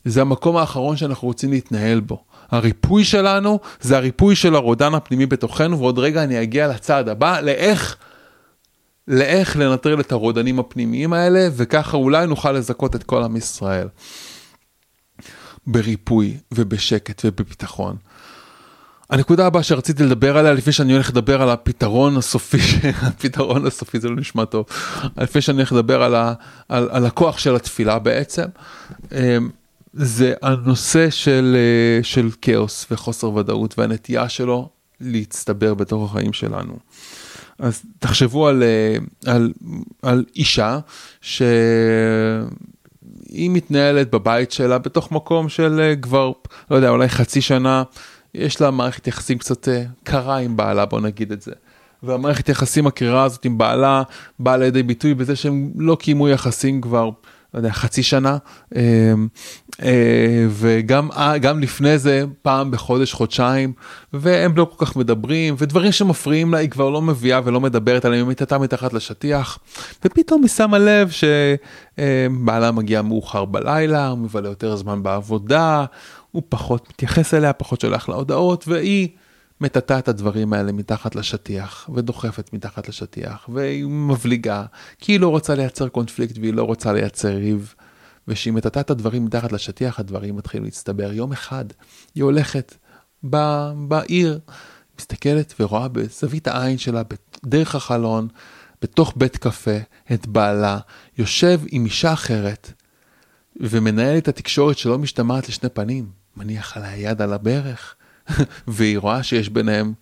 זה 0.04 0.20
המקום 0.20 0.56
האחרון 0.56 0.96
שאנחנו 0.96 1.28
רוצים 1.28 1.50
להתנהל 1.50 2.00
בו. 2.00 2.24
הריפוי 2.50 3.04
שלנו 3.04 3.60
זה 3.80 3.96
הריפוי 3.96 4.36
של 4.36 4.54
הרודן 4.54 4.94
הפנימי 4.94 5.26
בתוכנו, 5.26 5.78
ועוד 5.78 5.98
רגע 5.98 6.24
אני 6.24 6.42
אגיע 6.42 6.68
לצעד 6.68 7.08
הבא, 7.08 7.40
לאיך, 7.40 7.96
לאיך 9.08 9.56
לנטרל 9.56 10.00
את 10.00 10.12
הרודנים 10.12 10.58
הפנימיים 10.58 11.12
האלה, 11.12 11.48
וככה 11.52 11.96
אולי 11.96 12.26
נוכל 12.26 12.52
לזכות 12.52 12.96
את 12.96 13.02
כל 13.02 13.22
עם 13.22 13.36
ישראל. 13.36 13.88
בריפוי 15.66 16.36
ובשקט 16.52 17.22
ובביטחון. 17.24 17.96
הנקודה 19.10 19.46
הבאה 19.46 19.62
שרציתי 19.62 20.02
לדבר 20.02 20.38
עליה 20.38 20.52
לפני 20.52 20.72
שאני 20.72 20.92
הולך 20.92 21.10
לדבר 21.10 21.42
על 21.42 21.50
הפתרון 21.50 22.16
הסופי, 22.16 22.58
הפתרון 23.02 23.66
הסופי 23.66 24.00
זה 24.00 24.08
לא 24.08 24.16
נשמע 24.16 24.44
טוב, 24.44 24.66
לפני 25.16 25.40
שאני 25.40 25.56
הולך 25.56 25.72
לדבר 25.72 26.02
על, 26.02 26.14
ה, 26.14 26.32
על, 26.68 26.88
על 26.90 27.06
הכוח 27.06 27.38
של 27.38 27.56
התפילה 27.56 27.98
בעצם. 27.98 28.44
זה 29.92 30.34
הנושא 30.42 31.10
של, 31.10 31.56
אה, 31.58 32.02
של 32.02 32.28
כאוס 32.42 32.86
וחוסר 32.90 33.34
ודאות 33.34 33.78
והנטייה 33.78 34.28
שלו 34.28 34.68
להצטבר 35.00 35.74
בתוך 35.74 36.10
החיים 36.10 36.32
שלנו. 36.32 36.76
אז 37.58 37.82
תחשבו 37.98 38.48
על, 38.48 38.62
אה, 38.62 38.96
על, 39.32 39.52
על 40.02 40.24
אישה 40.36 40.78
שהיא 41.20 41.50
מתנהלת 43.32 44.10
בבית 44.10 44.52
שלה 44.52 44.78
בתוך 44.78 45.12
מקום 45.12 45.48
של 45.48 45.80
אה, 45.80 45.96
כבר, 45.96 46.32
לא 46.70 46.76
יודע, 46.76 46.88
אולי 46.88 47.08
חצי 47.08 47.40
שנה, 47.40 47.82
יש 48.34 48.60
לה 48.60 48.70
מערכת 48.70 49.06
יחסים 49.08 49.38
קצת 49.38 49.68
קרה 50.04 50.36
עם 50.36 50.56
בעלה, 50.56 50.86
בוא 50.86 51.00
נגיד 51.00 51.32
את 51.32 51.42
זה. 51.42 51.52
והמערכת 52.02 52.48
יחסים 52.48 52.86
הקרירה 52.86 53.24
הזאת 53.24 53.44
עם 53.44 53.58
בעלה 53.58 54.02
באה 54.38 54.56
לידי 54.56 54.82
ביטוי 54.82 55.14
בזה 55.14 55.36
שהם 55.36 55.70
לא 55.76 55.96
קיימו 56.00 56.28
יחסים 56.28 56.80
כבר 56.80 57.10
לא 57.54 57.58
יודע, 57.58 57.72
חצי 57.72 58.02
שנה, 58.02 58.36
אמ, 58.76 59.28
אה, 59.82 60.46
וגם 60.48 61.12
אה, 61.12 61.52
לפני 61.60 61.98
זה 61.98 62.24
פעם 62.42 62.70
בחודש, 62.70 63.12
חודשיים, 63.12 63.72
והם 64.12 64.56
לא 64.56 64.66
כל 64.76 64.86
כך 64.86 64.96
מדברים, 64.96 65.54
ודברים 65.58 65.92
שמפריעים 65.92 66.52
לה 66.52 66.58
היא 66.58 66.70
כבר 66.70 66.90
לא 66.90 67.02
מביאה 67.02 67.40
ולא 67.44 67.60
מדברת 67.60 68.04
עליהם, 68.04 68.24
היא 68.24 68.30
מתתה 68.30 68.58
מתחת 68.58 68.92
לשטיח, 68.92 69.58
ופתאום 70.04 70.42
היא 70.42 70.50
שמה 70.50 70.78
לב 70.78 71.10
שבעלה 71.10 72.72
מגיע 72.72 73.02
מאוחר 73.02 73.44
בלילה, 73.44 74.08
הוא 74.08 74.18
מבלה 74.18 74.48
יותר 74.48 74.76
זמן 74.76 75.02
בעבודה, 75.02 75.84
הוא 76.30 76.42
פחות 76.48 76.88
מתייחס 76.90 77.34
אליה, 77.34 77.52
פחות 77.52 77.80
שולח 77.80 78.08
לה 78.08 78.14
הודעות, 78.14 78.68
והיא 78.68 79.08
מטאטה 79.62 79.98
את 79.98 80.08
הדברים 80.08 80.52
האלה 80.52 80.72
מתחת 80.72 81.14
לשטיח, 81.14 81.90
ודוחפת 81.94 82.52
מתחת 82.52 82.88
לשטיח, 82.88 83.48
והיא 83.52 83.86
מבליגה, 83.86 84.64
כי 84.98 85.12
היא 85.12 85.20
לא 85.20 85.28
רוצה 85.28 85.54
לייצר 85.54 85.88
קונפליקט 85.88 86.38
והיא 86.38 86.54
לא 86.54 86.62
רוצה 86.62 86.92
לייצר 86.92 87.28
ריב. 87.28 87.74
ושהיא 88.28 88.52
מטאטה 88.52 88.80
את 88.80 88.90
הדברים 88.90 89.24
מתחת 89.24 89.52
לשטיח, 89.52 90.00
הדברים 90.00 90.36
מתחילים 90.36 90.64
להצטבר. 90.64 91.12
יום 91.12 91.32
אחד 91.32 91.64
היא 92.14 92.24
הולכת 92.24 92.74
בעיר, 93.88 94.40
מסתכלת 94.98 95.54
ורואה 95.60 95.88
בזווית 95.88 96.48
העין 96.48 96.78
שלה, 96.78 97.02
דרך 97.44 97.74
החלון, 97.74 98.28
בתוך 98.82 99.12
בית 99.16 99.36
קפה, 99.36 99.78
את 100.12 100.26
בעלה, 100.26 100.78
יושב 101.18 101.60
עם 101.68 101.84
אישה 101.84 102.12
אחרת, 102.12 102.72
ומנהל 103.60 104.18
את 104.18 104.28
התקשורת 104.28 104.78
שלא 104.78 104.98
משתמעת 104.98 105.48
לשני 105.48 105.68
פנים, 105.68 106.10
מניח 106.36 106.76
עליה 106.76 106.96
יד 106.96 107.22
על 107.22 107.32
הברך, 107.32 107.94
והיא 108.66 108.98
רואה 108.98 109.22
שיש 109.22 109.48
ביניהם 109.48 109.92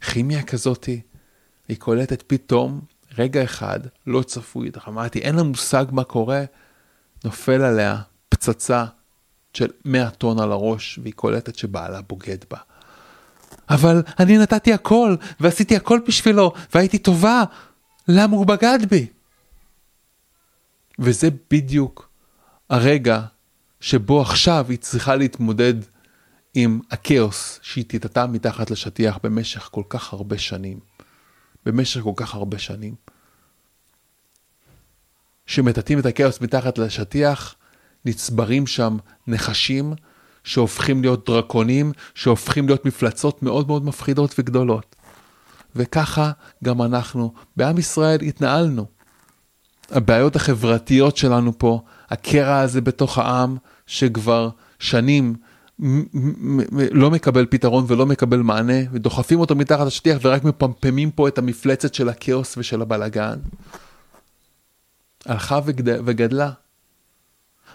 כימיה 0.00 0.42
כזאתי. 0.42 1.00
היא 1.68 1.76
קולטת 1.76 2.22
פתאום, 2.26 2.80
רגע 3.18 3.44
אחד, 3.44 3.80
לא 4.06 4.22
צפוי, 4.22 4.70
דרמטי, 4.70 5.18
אין 5.18 5.36
לה 5.36 5.42
מושג 5.42 5.84
מה 5.90 6.04
קורה, 6.04 6.44
נופל 7.24 7.62
עליה 7.62 8.00
פצצה 8.28 8.84
של 9.54 9.68
100 9.84 10.10
טון 10.10 10.40
על 10.40 10.52
הראש, 10.52 10.98
והיא 11.02 11.14
קולטת 11.14 11.56
שבעלה 11.56 12.02
בוגד 12.02 12.38
בה. 12.50 12.58
אבל 13.70 14.02
אני 14.18 14.38
נתתי 14.38 14.72
הכל, 14.72 15.16
ועשיתי 15.40 15.76
הכל 15.76 16.00
בשבילו, 16.06 16.52
והייתי 16.74 16.98
טובה, 16.98 17.44
למה 18.08 18.36
הוא 18.36 18.46
בגד 18.46 18.78
בי? 18.90 19.06
וזה 20.98 21.28
בדיוק 21.50 22.08
הרגע 22.70 23.20
שבו 23.80 24.20
עכשיו 24.20 24.66
היא 24.68 24.78
צריכה 24.78 25.16
להתמודד 25.16 25.74
עם 26.54 26.80
הכאוס 26.90 27.58
שהיא 27.62 27.84
טיטטה 27.84 28.26
מתחת 28.26 28.70
לשטיח 28.70 29.18
במשך 29.22 29.68
כל 29.72 29.82
כך 29.88 30.12
הרבה 30.12 30.38
שנים. 30.38 30.80
במשך 31.66 32.00
כל 32.00 32.12
כך 32.16 32.34
הרבה 32.34 32.58
שנים. 32.58 32.94
שמטאטאים 35.46 35.98
את 35.98 36.06
הכאוס 36.06 36.40
מתחת 36.40 36.78
לשטיח, 36.78 37.54
נצברים 38.04 38.66
שם 38.66 38.96
נחשים 39.26 39.92
שהופכים 40.44 41.02
להיות 41.02 41.26
דרקונים, 41.26 41.92
שהופכים 42.14 42.66
להיות 42.66 42.84
מפלצות 42.84 43.42
מאוד 43.42 43.66
מאוד 43.66 43.84
מפחידות 43.84 44.34
וגדולות. 44.38 44.96
וככה 45.76 46.30
גם 46.64 46.82
אנחנו 46.82 47.32
בעם 47.56 47.78
ישראל 47.78 48.20
התנהלנו. 48.20 48.86
הבעיות 49.90 50.36
החברתיות 50.36 51.16
שלנו 51.16 51.58
פה, 51.58 51.80
הקרע 52.08 52.58
הזה 52.58 52.80
בתוך 52.80 53.18
העם, 53.18 53.56
שכבר 53.86 54.50
שנים 54.78 55.34
לא 56.92 57.10
מקבל 57.10 57.46
פתרון 57.50 57.84
ולא 57.88 58.06
מקבל 58.06 58.38
מענה, 58.38 58.78
ודוחפים 58.92 59.40
אותו 59.40 59.54
מתחת 59.54 59.86
לשטיח 59.86 60.18
ורק 60.22 60.44
מפמפמים 60.44 61.10
פה 61.10 61.28
את 61.28 61.38
המפלצת 61.38 61.94
של 61.94 62.08
הכאוס 62.08 62.58
ושל 62.58 62.82
הבלגן. 62.82 63.38
הלכה 65.26 65.60
וגד... 65.64 65.98
וגדלה. 66.04 66.50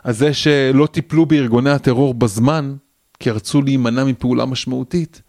אז 0.03 0.17
זה 0.17 0.33
שלא 0.33 0.87
טיפלו 0.91 1.25
בארגוני 1.25 1.69
הטרור 1.69 2.13
בזמן, 2.13 2.75
כי 3.19 3.31
רצו 3.31 3.61
להימנע 3.61 4.03
מפעולה 4.03 4.45
משמעותית, 4.45 5.21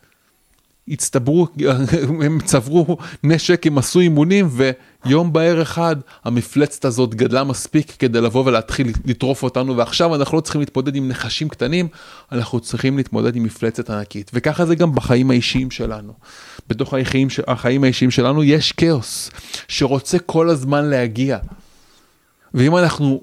הצטברו, 0.88 1.48
הם 2.24 2.38
צברו 2.44 2.96
נשק, 3.24 3.66
הם 3.66 3.78
עשו 3.78 4.00
אימונים, 4.00 4.48
ויום 4.50 5.32
בהר 5.32 5.62
אחד 5.62 5.96
המפלצת 6.24 6.84
הזאת 6.84 7.14
גדלה 7.14 7.44
מספיק 7.44 7.92
כדי 7.98 8.20
לבוא 8.20 8.44
ולהתחיל 8.46 8.92
לטרוף 9.04 9.42
אותנו, 9.42 9.76
ועכשיו 9.76 10.14
אנחנו 10.14 10.36
לא 10.36 10.40
צריכים 10.40 10.60
להתמודד 10.60 10.96
עם 10.96 11.08
נחשים 11.08 11.48
קטנים, 11.48 11.88
אנחנו 12.32 12.60
צריכים 12.60 12.96
להתמודד 12.96 13.36
עם 13.36 13.42
מפלצת 13.42 13.90
ענקית. 13.90 14.30
וככה 14.34 14.66
זה 14.66 14.74
גם 14.74 14.94
בחיים 14.94 15.30
האישיים 15.30 15.70
שלנו. 15.70 16.12
בתוך 16.68 16.94
החיים, 16.94 17.28
החיים 17.46 17.84
האישיים 17.84 18.10
שלנו 18.10 18.44
יש 18.44 18.72
כאוס, 18.72 19.30
שרוצה 19.68 20.18
כל 20.18 20.48
הזמן 20.48 20.84
להגיע. 20.84 21.38
ואם 22.54 22.76
אנחנו 22.76 23.22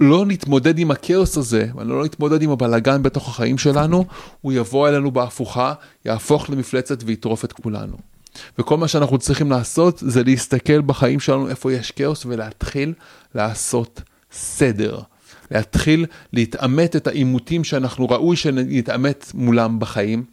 לא 0.00 0.26
נתמודד 0.26 0.78
עם 0.78 0.90
הכאוס 0.90 1.36
הזה, 1.36 1.66
ולא 1.76 2.04
נתמודד 2.04 2.42
עם 2.42 2.50
הבלגן 2.50 3.02
בתוך 3.02 3.28
החיים 3.28 3.58
שלנו, 3.58 4.04
הוא 4.40 4.52
יבוא 4.52 4.88
אלינו 4.88 5.10
בהפוכה, 5.10 5.74
יהפוך 6.04 6.50
למפלצת 6.50 6.98
ויטרוף 7.06 7.44
את 7.44 7.52
כולנו. 7.52 7.96
וכל 8.58 8.76
מה 8.76 8.88
שאנחנו 8.88 9.18
צריכים 9.18 9.50
לעשות 9.50 9.98
זה 10.06 10.22
להסתכל 10.24 10.80
בחיים 10.80 11.20
שלנו 11.20 11.48
איפה 11.48 11.72
יש 11.72 11.90
כאוס 11.90 12.26
ולהתחיל 12.26 12.94
לעשות 13.34 14.02
סדר. 14.32 15.00
להתחיל 15.50 16.06
להתעמת 16.32 16.96
את 16.96 17.06
העימותים 17.06 17.64
שאנחנו 17.64 18.08
ראוי 18.08 18.36
שנתעמת 18.36 19.30
מולם 19.34 19.78
בחיים. 19.78 20.24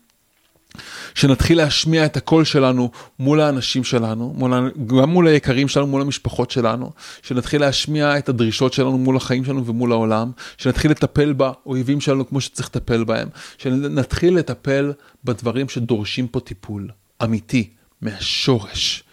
שנתחיל 1.15 1.57
להשמיע 1.57 2.05
את 2.05 2.17
הקול 2.17 2.43
שלנו 2.43 2.91
מול 3.19 3.41
האנשים 3.41 3.83
שלנו, 3.83 4.33
מול, 4.37 4.71
גם 4.87 5.09
מול 5.09 5.27
היקרים 5.27 5.67
שלנו, 5.67 5.87
מול 5.87 6.01
המשפחות 6.01 6.51
שלנו, 6.51 6.91
שנתחיל 7.21 7.61
להשמיע 7.61 8.17
את 8.17 8.29
הדרישות 8.29 8.73
שלנו 8.73 8.97
מול 8.97 9.17
החיים 9.17 9.45
שלנו 9.45 9.65
ומול 9.65 9.91
העולם, 9.91 10.31
שנתחיל 10.57 10.91
לטפל 10.91 11.33
באויבים 11.33 12.01
שלנו 12.01 12.27
כמו 12.27 12.41
שצריך 12.41 12.67
לטפל 12.67 13.03
בהם, 13.03 13.27
שנתחיל 13.57 14.37
לטפל 14.37 14.93
בדברים 15.23 15.69
שדורשים 15.69 16.27
פה 16.27 16.39
טיפול 16.39 16.89
אמיתי, 17.23 17.69
מהשורש. 18.01 19.03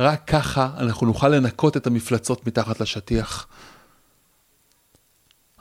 רק 0.00 0.22
ככה 0.26 0.68
אנחנו 0.78 1.06
נוכל 1.06 1.28
לנקות 1.28 1.76
את 1.76 1.86
המפלצות 1.86 2.46
מתחת 2.46 2.80
לשטיח. 2.80 3.46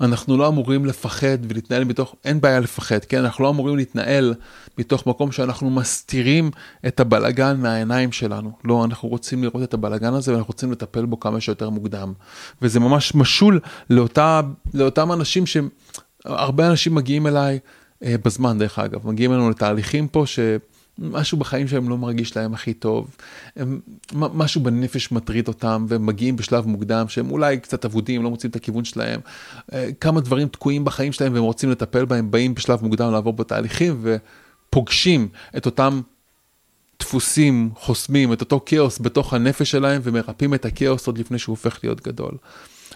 אנחנו 0.01 0.37
לא 0.37 0.47
אמורים 0.47 0.85
לפחד 0.85 1.37
ולהתנהל 1.49 1.83
מתוך, 1.83 2.15
אין 2.25 2.41
בעיה 2.41 2.59
לפחד, 2.59 3.05
כן? 3.05 3.17
אנחנו 3.17 3.43
לא 3.43 3.49
אמורים 3.49 3.77
להתנהל 3.77 4.33
מתוך 4.77 5.07
מקום 5.07 5.31
שאנחנו 5.31 5.69
מסתירים 5.69 6.51
את 6.87 6.99
הבלגן 6.99 7.59
מהעיניים 7.59 8.11
שלנו. 8.11 8.51
לא, 8.63 8.85
אנחנו 8.85 9.09
רוצים 9.09 9.43
לראות 9.43 9.63
את 9.63 9.73
הבלגן 9.73 10.13
הזה 10.13 10.31
ואנחנו 10.33 10.47
רוצים 10.47 10.71
לטפל 10.71 11.05
בו 11.05 11.19
כמה 11.19 11.41
שיותר 11.41 11.69
מוקדם. 11.69 12.13
וזה 12.61 12.79
ממש 12.79 13.15
משול 13.15 13.59
לאותה, 13.89 14.41
לאותם 14.73 15.11
אנשים 15.11 15.43
שהרבה 15.45 16.69
אנשים 16.69 16.95
מגיעים 16.95 17.27
אליי 17.27 17.59
אה, 18.03 18.15
בזמן 18.25 18.59
דרך 18.59 18.79
אגב, 18.79 19.07
מגיעים 19.07 19.31
אלינו 19.31 19.49
לתהליכים 19.49 20.07
פה 20.07 20.23
ש... 20.25 20.39
משהו 20.99 21.37
בחיים 21.37 21.67
שלהם 21.67 21.89
לא 21.89 21.97
מרגיש 21.97 22.37
להם 22.37 22.53
הכי 22.53 22.73
טוב, 22.73 23.15
הם, 23.55 23.79
משהו 24.13 24.61
בנפש 24.61 25.11
מטריד 25.11 25.47
אותם 25.47 25.85
והם 25.89 26.05
מגיעים 26.05 26.35
בשלב 26.35 26.67
מוקדם 26.67 27.05
שהם 27.07 27.31
אולי 27.31 27.59
קצת 27.59 27.85
אבודים, 27.85 28.23
לא 28.23 28.29
מוצאים 28.29 28.51
את 28.51 28.55
הכיוון 28.55 28.83
שלהם, 28.83 29.19
אה, 29.73 29.89
כמה 30.01 30.21
דברים 30.21 30.47
תקועים 30.47 30.85
בחיים 30.85 31.11
שלהם 31.11 31.33
והם 31.33 31.43
רוצים 31.43 31.71
לטפל 31.71 32.05
בהם, 32.05 32.31
באים 32.31 32.55
בשלב 32.55 32.83
מוקדם 32.83 33.11
לעבור 33.11 33.33
בתהליכים 33.33 34.01
ופוגשים 34.01 35.27
את 35.57 35.65
אותם 35.65 36.01
דפוסים 36.99 37.69
חוסמים, 37.75 38.33
את 38.33 38.41
אותו 38.41 38.61
כאוס 38.65 38.99
בתוך 39.01 39.33
הנפש 39.33 39.71
שלהם 39.71 40.01
ומרפאים 40.03 40.53
את 40.53 40.65
הכאוס 40.65 41.07
עוד 41.07 41.17
לפני 41.17 41.39
שהוא 41.39 41.53
הופך 41.53 41.79
להיות 41.83 42.07
גדול. 42.07 42.31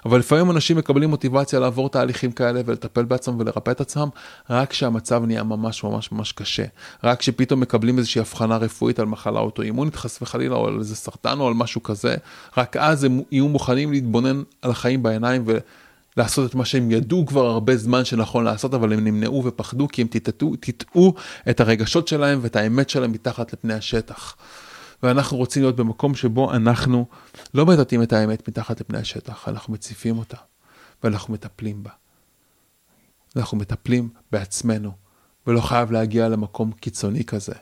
אבל 0.06 0.20
לפעמים 0.20 0.52
אנשים 0.52 0.78
מקבלים 0.78 1.10
מוטיבציה 1.10 1.60
לעבור 1.60 1.90
תהליכים 1.90 2.32
כאלה 2.32 2.62
ולטפל 2.66 3.04
בעצמם 3.04 3.40
ולרפא 3.40 3.72
את 3.72 3.82
עצמם, 3.82 4.10
רק 4.50 4.70
כשהמצב 4.70 5.24
נהיה 5.26 5.44
ממש 5.44 5.84
ממש 5.84 6.12
ממש 6.12 6.32
קשה. 6.32 6.66
רק 7.04 7.20
כשפתאום 7.20 7.60
מקבלים 7.60 7.98
איזושהי 7.98 8.20
הבחנה 8.20 8.58
רפואית 8.58 9.00
על 9.00 9.06
מחלה 9.06 9.40
אוטואימונית 9.40 9.96
חס 9.96 10.22
וחלילה, 10.22 10.56
או 10.56 10.68
על 10.68 10.80
איזה 10.80 10.96
סרטן 10.96 11.40
או 11.40 11.48
על 11.48 11.54
משהו 11.54 11.84
כזה, 11.84 12.16
רק 12.58 12.78
אז 12.78 13.04
הם 13.04 13.22
יהיו 13.32 13.48
מוכנים 13.48 13.92
להתבונן 13.92 14.44
על 14.62 14.72
החיים 14.72 15.04
בעיניים 15.04 15.44
ו... 15.46 15.58
לעשות 16.18 16.50
את 16.50 16.56
מה 16.56 16.66
שהם 16.66 16.92
ידעו 16.92 17.26
כבר 17.26 17.46
הרבה 17.46 17.78
זמן 17.78 18.06
שנכון 18.06 18.44
לעשות, 18.44 18.74
אבל 18.74 18.94
הם 18.94 19.04
נמנעו 19.04 19.44
ופחדו 19.46 19.88
כי 19.88 20.02
הם 20.02 20.08
טיטאו 20.60 21.14
את 21.50 21.60
הרגשות 21.60 22.08
שלהם 22.08 22.40
ואת 22.42 22.56
האמת 22.56 22.90
שלהם 22.90 23.12
מתחת 23.12 23.54
לפני 23.54 23.74
השטח. 23.74 24.36
ואנחנו 25.04 25.38
רוצים 25.38 25.64
להיות 25.64 25.76
במקום 25.76 26.16
שבו 26.16 26.54
אנחנו 26.54 27.06
לא 27.54 27.66
מטאטאים 27.66 28.04
את 28.04 28.14
האמת 28.14 28.48
מתחת 28.48 28.82
לפני 28.82 28.98
השטח, 28.98 29.48
אנחנו 29.50 29.74
מציפים 29.74 30.18
אותה, 30.18 30.38
ואנחנו 31.04 31.34
מטפלים 31.34 31.84
בה. 31.84 31.92
אנחנו 33.36 33.58
מטפלים 33.58 34.10
בעצמנו, 34.32 34.92
ולא 35.48 35.62
חייב 35.62 35.92
להגיע 35.92 36.30
למקום 36.30 36.72
קיצוני 36.72 37.24
כזה. 37.24 37.54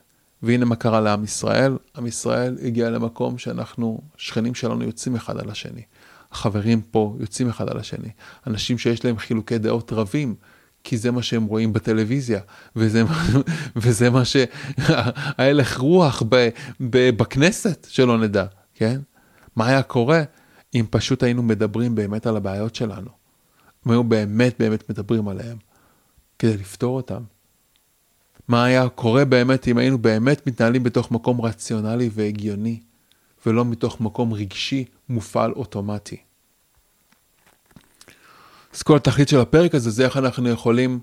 והנה 0.44 0.66
מה 0.66 0.76
קרה 0.76 1.02
לעם 1.02 1.24
ישראל, 1.24 1.78
עם 1.98 2.08
ישראל 2.08 2.58
הגיע 2.64 2.90
למקום 2.90 3.38
שאנחנו, 3.38 4.02
שכנים 4.18 4.56
שלנו 4.56 4.84
יוצאים 4.84 5.16
אחד 5.16 5.38
על 5.38 5.50
השני. 5.50 5.82
החברים 6.32 6.82
פה 6.82 7.16
יוצאים 7.20 7.50
אחד 7.50 7.70
על 7.70 7.78
השני. 7.78 8.10
אנשים 8.48 8.78
שיש 8.78 9.06
להם 9.06 9.18
חילוקי 9.18 9.58
דעות 9.58 9.94
רבים, 9.94 10.36
כי 10.84 10.98
זה 10.98 11.12
מה 11.12 11.24
שהם 11.24 11.46
רואים 11.46 11.74
בטלוויזיה, 11.74 12.40
וזה, 12.76 13.04
וזה 13.76 14.10
מה 14.10 14.24
שההלך 14.26 15.80
רוח 15.90 16.24
ב, 16.30 16.50
ב, 16.80 17.10
בכנסת, 17.10 17.88
שלא 17.90 18.18
נדע, 18.18 18.46
כן? 18.74 19.00
מה 19.56 19.68
היה 19.68 19.84
קורה 19.84 20.24
אם 20.76 20.86
פשוט 20.90 21.24
היינו 21.24 21.44
מדברים 21.44 21.96
באמת 21.96 22.28
על 22.28 22.38
הבעיות 22.38 22.76
שלנו? 22.76 23.10
אם 23.88 23.92
היו 23.92 24.04
באמת 24.04 24.56
באמת 24.60 24.90
מדברים 24.90 25.28
עליהם, 25.28 25.58
כדי 26.40 26.58
לפתור 26.58 26.96
אותם. 26.96 27.24
מה 28.48 28.64
היה 28.64 28.90
קורה 28.90 29.26
באמת 29.26 29.68
אם 29.68 29.78
היינו 29.78 29.98
באמת 29.98 30.48
מתנהלים 30.48 30.84
בתוך 30.84 31.12
מקום 31.12 31.42
רציונלי 31.42 32.10
והגיוני, 32.14 32.80
ולא 33.46 33.66
מתוך 33.66 34.02
מקום 34.02 34.34
רגשי 34.34 34.86
מופעל 35.10 35.52
אוטומטי. 35.52 36.18
אז 38.74 38.84
כל 38.84 38.96
התכלית 38.96 39.28
של 39.28 39.40
הפרק 39.40 39.76
הזה 39.76 39.90
זה 39.90 40.06
איך 40.06 40.18
אנחנו 40.18 40.50
יכולים 40.50 41.00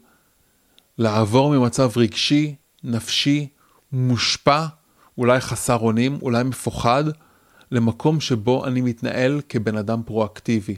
לעבור 0.98 1.59
ממצב 1.59 1.90
רגשי, 1.96 2.55
נפשי, 2.85 3.48
מושפע, 3.92 4.66
אולי 5.18 5.40
חסר 5.40 5.76
אונים, 5.76 6.18
אולי 6.22 6.42
מפוחד, 6.42 7.05
למקום 7.72 8.20
שבו 8.20 8.66
אני 8.66 8.81
מתנהל 8.81 9.40
כבן 9.48 9.76
אדם 9.76 10.02
פרואקטיבי, 10.07 10.76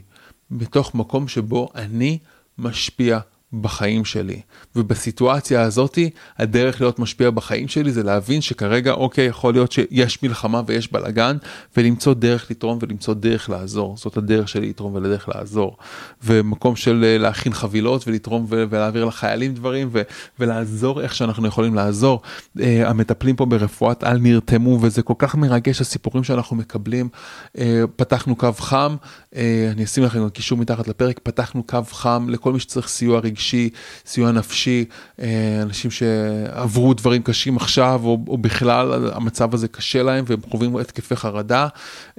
מתוך 0.51 0.95
מקום 0.95 1.27
שבו 1.27 1.69
אני 1.75 2.19
משפיע 2.57 3.19
בחיים 3.53 4.05
שלי. 4.05 4.41
ובסיטואציה 4.75 5.61
הזאתי, 5.61 6.09
הדרך 6.37 6.81
להיות 6.81 6.99
משפיע 6.99 7.29
בחיים 7.29 7.67
שלי 7.67 7.91
זה 7.91 8.03
להבין 8.03 8.41
שכרגע, 8.41 8.91
אוקיי, 8.91 9.25
יכול 9.25 9.53
להיות 9.53 9.71
שיש 9.71 10.23
מלחמה 10.23 10.61
ויש 10.65 10.91
בלאגן, 10.91 11.37
ולמצוא 11.77 12.13
דרך 12.13 12.51
לתרום 12.51 12.79
ולמצוא 12.81 13.13
דרך 13.13 13.49
לעזור. 13.49 13.97
זאת 13.97 14.17
הדרך 14.17 14.49
שלי 14.49 14.69
לתרום 14.69 14.95
ולדרך 14.95 15.29
לעזור. 15.29 15.77
ומקום 16.23 16.75
של 16.75 17.03
אה, 17.03 17.17
להכין 17.17 17.53
חבילות 17.53 18.07
ולתרום 18.07 18.45
ולהעביר 18.49 19.05
לחיילים 19.05 19.53
דברים 19.53 19.89
ו- 19.91 20.01
ולעזור 20.39 21.01
איך 21.01 21.15
שאנחנו 21.15 21.47
יכולים 21.47 21.75
לעזור. 21.75 22.21
Uh, 22.57 22.61
המטפלים 22.85 23.35
פה 23.35 23.45
ברפואת 23.45 24.03
על 24.03 24.17
נרתמו 24.17 24.79
וזה 24.81 25.01
כל 25.01 25.13
כך 25.17 25.35
מרגש 25.35 25.81
הסיפורים 25.81 26.23
שאנחנו 26.23 26.55
מקבלים. 26.55 27.09
Uh, 27.57 27.59
פתחנו 27.95 28.35
קו 28.35 28.53
חם, 28.57 28.95
uh, 29.01 29.37
אני 29.71 29.83
אשים 29.83 30.03
לכם 30.03 30.29
קישור 30.29 30.57
מתחת 30.57 30.87
לפרק, 30.87 31.19
פתחנו 31.23 31.63
קו 31.63 31.79
חם 31.91 32.27
לכל 32.29 32.53
מי 32.53 32.59
שצריך 32.59 32.87
סיוע 32.87 33.19
רגשי. 33.19 33.38
רגשי, 33.39 33.69
סיוע 34.05 34.31
נפשי, 34.31 34.85
אה, 35.19 35.59
אנשים 35.61 35.91
שעברו 35.91 36.93
דברים 36.93 37.23
קשים 37.23 37.57
עכשיו, 37.57 38.01
או, 38.03 38.17
או 38.27 38.37
בכלל 38.37 39.11
המצב 39.13 39.53
הזה 39.53 39.67
קשה 39.67 40.03
להם 40.03 40.25
והם 40.27 40.39
חווים 40.49 40.75
התקפי 40.75 41.15
חרדה. 41.15 41.67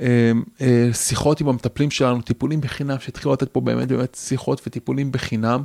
אה, 0.00 0.32
אה, 0.60 0.88
שיחות 0.92 1.40
עם 1.40 1.48
המטפלים 1.48 1.90
שלנו, 1.90 2.20
טיפולים 2.20 2.60
בחינם, 2.60 2.96
שהתחילו 3.00 3.32
לתת 3.32 3.48
פה 3.48 3.60
באמת 3.60 3.88
באמת 3.88 4.14
שיחות 4.20 4.62
וטיפולים 4.66 5.12
בחינם. 5.12 5.62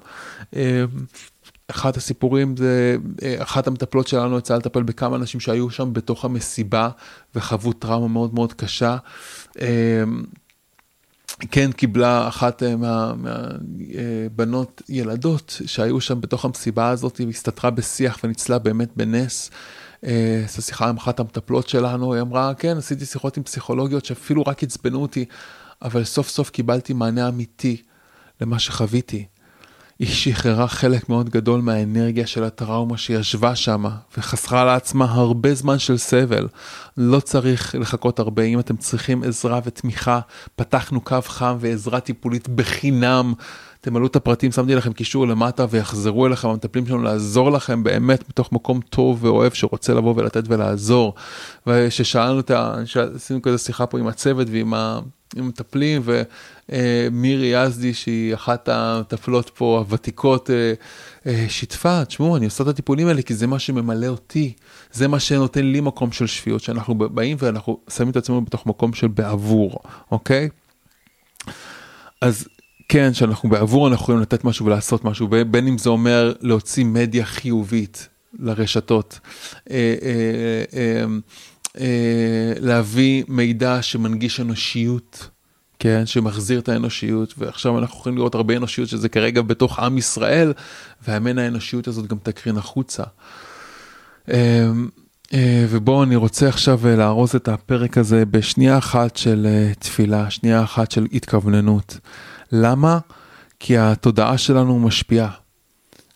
אחד 1.68 1.98
הסיפורים 1.98 2.58
זה, 2.58 2.98
אחת 3.38 3.68
המטפלות 3.68 4.08
שלנו 4.08 4.38
יצאה 4.38 4.58
לטפל 4.58 4.84
בכמה 4.84 5.16
אנשים 5.16 5.40
שהיו 5.40 5.70
שם 5.70 5.94
בתוך 5.94 6.26
המסיבה 6.26 6.90
וחוו 7.36 7.74
טראומה 7.74 8.08
מאוד 8.08 8.34
מאוד 8.34 8.54
קשה. 8.54 8.98
כן 11.52 11.72
קיבלה 11.72 12.28
אחת 12.28 12.64
מהבנות 12.64 14.82
מה, 14.88 14.96
מה, 14.96 14.98
ילדות 14.98 15.62
שהיו 15.66 16.02
שם 16.02 16.22
בתוך 16.22 16.46
המסיבה 16.46 16.90
הזאת 16.90 17.22
והסתתרה 17.26 17.70
בשיח 17.70 18.20
וניצלה 18.24 18.60
באמת 18.60 18.90
בנס. 18.96 19.52
עשה 20.46 20.62
שיחה 20.62 20.90
עם 20.90 20.98
אחת 20.98 21.20
המטפלות 21.20 21.70
שלנו, 21.70 22.14
היא 22.14 22.22
אמרה, 22.22 22.54
כן, 22.54 22.78
עשיתי 22.78 23.06
שיחות 23.06 23.38
עם 23.38 23.44
פסיכולוגיות 23.44 24.06
שאפילו 24.06 24.44
רק 24.48 24.64
עצבנו 24.64 25.02
אותי, 25.02 25.26
אבל 25.82 26.04
סוף 26.04 26.30
סוף 26.30 26.50
קיבלתי 26.50 26.94
מענה 26.94 27.28
אמיתי 27.28 27.82
למה 28.42 28.60
שחוויתי. 28.60 29.26
היא 30.00 30.08
שחררה 30.08 30.68
חלק 30.68 31.10
מאוד 31.10 31.30
גדול 31.30 31.62
מהאנרגיה 31.62 32.28
של 32.28 32.44
הטראומה 32.44 32.98
שישבה 32.98 33.56
שם 33.56 33.86
וחסכה 34.18 34.66
לעצמה 34.66 35.06
הרבה 35.06 35.54
זמן 35.54 35.80
של 35.80 35.98
סבל. 35.98 36.48
לא 36.98 37.20
צריך 37.20 37.76
לחכות 37.80 38.20
הרבה, 38.20 38.44
אם 38.44 38.60
אתם 38.60 38.78
צריכים 38.78 39.24
עזרה 39.24 39.60
ותמיכה, 39.66 40.20
פתחנו 40.56 41.02
קו 41.02 41.18
חם 41.26 41.58
ועזרה 41.60 42.00
טיפולית 42.00 42.48
בחינם. 42.48 43.34
תמלאו 43.82 44.08
את 44.08 44.16
הפרטים, 44.16 44.52
שמתי 44.52 44.76
לכם 44.76 44.94
קישור 44.94 45.28
למטה 45.28 45.66
ויחזרו 45.70 46.28
אליכם 46.28 46.48
המטפלים 46.48 46.86
שלנו 46.86 47.04
לעזור 47.04 47.52
לכם 47.52 47.84
באמת 47.84 48.30
מתוך 48.30 48.52
מקום 48.52 48.80
טוב 48.90 49.24
ואוהב 49.24 49.54
שרוצה 49.54 49.94
לבוא 49.94 50.14
ולתת 50.18 50.44
ולעזור. 50.48 51.14
וששאלנו 51.68 52.40
את 52.40 52.52
ה... 52.52 52.76
עשינו 53.16 53.42
כזה 53.42 53.58
שיחה 53.58 53.86
פה 53.86 54.00
עם 54.00 54.08
הצוות 54.08 54.48
ועם 54.52 54.74
ה... 54.74 55.00
מטפלים 55.42 56.02
ומירי 56.06 57.48
יזדי 57.48 57.94
שהיא 57.94 58.34
אחת 58.34 58.70
המטפלות 58.70 59.52
פה 59.56 59.78
הוותיקות 59.80 60.50
אה, 60.50 60.74
אה, 61.26 61.46
שיתפה, 61.50 62.06
תשמעו 62.06 62.38
אני 62.38 62.46
עושה 62.46 62.64
את 62.64 62.68
הטיפולים 62.68 63.08
האלה 63.08 63.22
כי 63.22 63.36
זה 63.36 63.48
מה 63.48 63.60
שממלא 63.60 64.08
אותי, 64.08 64.54
זה 64.92 65.08
מה 65.08 65.20
שנותן 65.20 65.66
לי 65.66 65.82
מקום 65.82 66.12
של 66.12 66.28
שפיות 66.28 66.62
שאנחנו 66.62 66.96
באים 66.96 67.38
ואנחנו 67.40 67.80
שמים 67.90 68.10
את 68.10 68.18
עצמנו 68.18 68.46
בתוך 68.46 68.66
מקום 68.66 68.94
של 68.94 69.08
בעבור, 69.08 69.80
אוקיי? 70.12 70.50
אז 72.22 72.48
כן, 72.90 73.14
שאנחנו 73.14 73.50
בעבור 73.50 73.88
אנחנו 73.88 74.04
יכולים 74.04 74.22
לתת 74.22 74.44
משהו 74.44 74.66
ולעשות 74.66 75.06
משהו, 75.06 75.28
בין 75.28 75.68
אם 75.68 75.78
זה 75.78 75.90
אומר 75.90 76.34
להוציא 76.42 76.86
מדיה 76.86 77.26
חיובית 77.26 78.08
לרשתות. 78.40 79.20
אה, 79.72 79.96
אה, 80.02 80.12
אה, 80.74 81.02
אה, 81.02 81.06
להביא 82.60 83.24
מידע 83.28 83.82
שמנגיש 83.82 84.40
אנושיות, 84.40 85.30
כן, 85.80 86.06
שמחזיר 86.06 86.60
את 86.60 86.70
האנושיות, 86.70 87.34
ועכשיו 87.38 87.80
אנחנו 87.80 88.00
יכולים 88.00 88.18
לראות 88.18 88.36
הרבה 88.36 88.58
אנושיות 88.58 88.90
שזה 88.90 89.10
כרגע 89.10 89.42
בתוך 89.42 89.80
עם 89.80 89.98
ישראל, 89.98 90.54
והאמן 91.08 91.38
האנושיות 91.38 91.88
הזאת 91.88 92.08
גם 92.08 92.18
תקרין 92.24 92.58
החוצה. 92.58 93.04
אה, 94.32 94.72
אה, 95.34 95.66
ובואו 95.70 96.04
אני 96.04 96.16
רוצה 96.16 96.48
עכשיו 96.48 96.80
לארוז 96.98 97.36
את 97.36 97.48
הפרק 97.48 97.98
הזה 97.98 98.26
בשנייה 98.26 98.78
אחת 98.78 99.18
של 99.18 99.48
תפילה, 99.80 100.30
שנייה 100.30 100.64
אחת 100.64 100.92
של 100.92 101.08
התכווננות. 101.14 101.98
למה? 102.52 103.00
כי 103.60 103.78
התודעה 103.78 104.38
שלנו 104.38 104.80
משפיעה. 104.80 105.32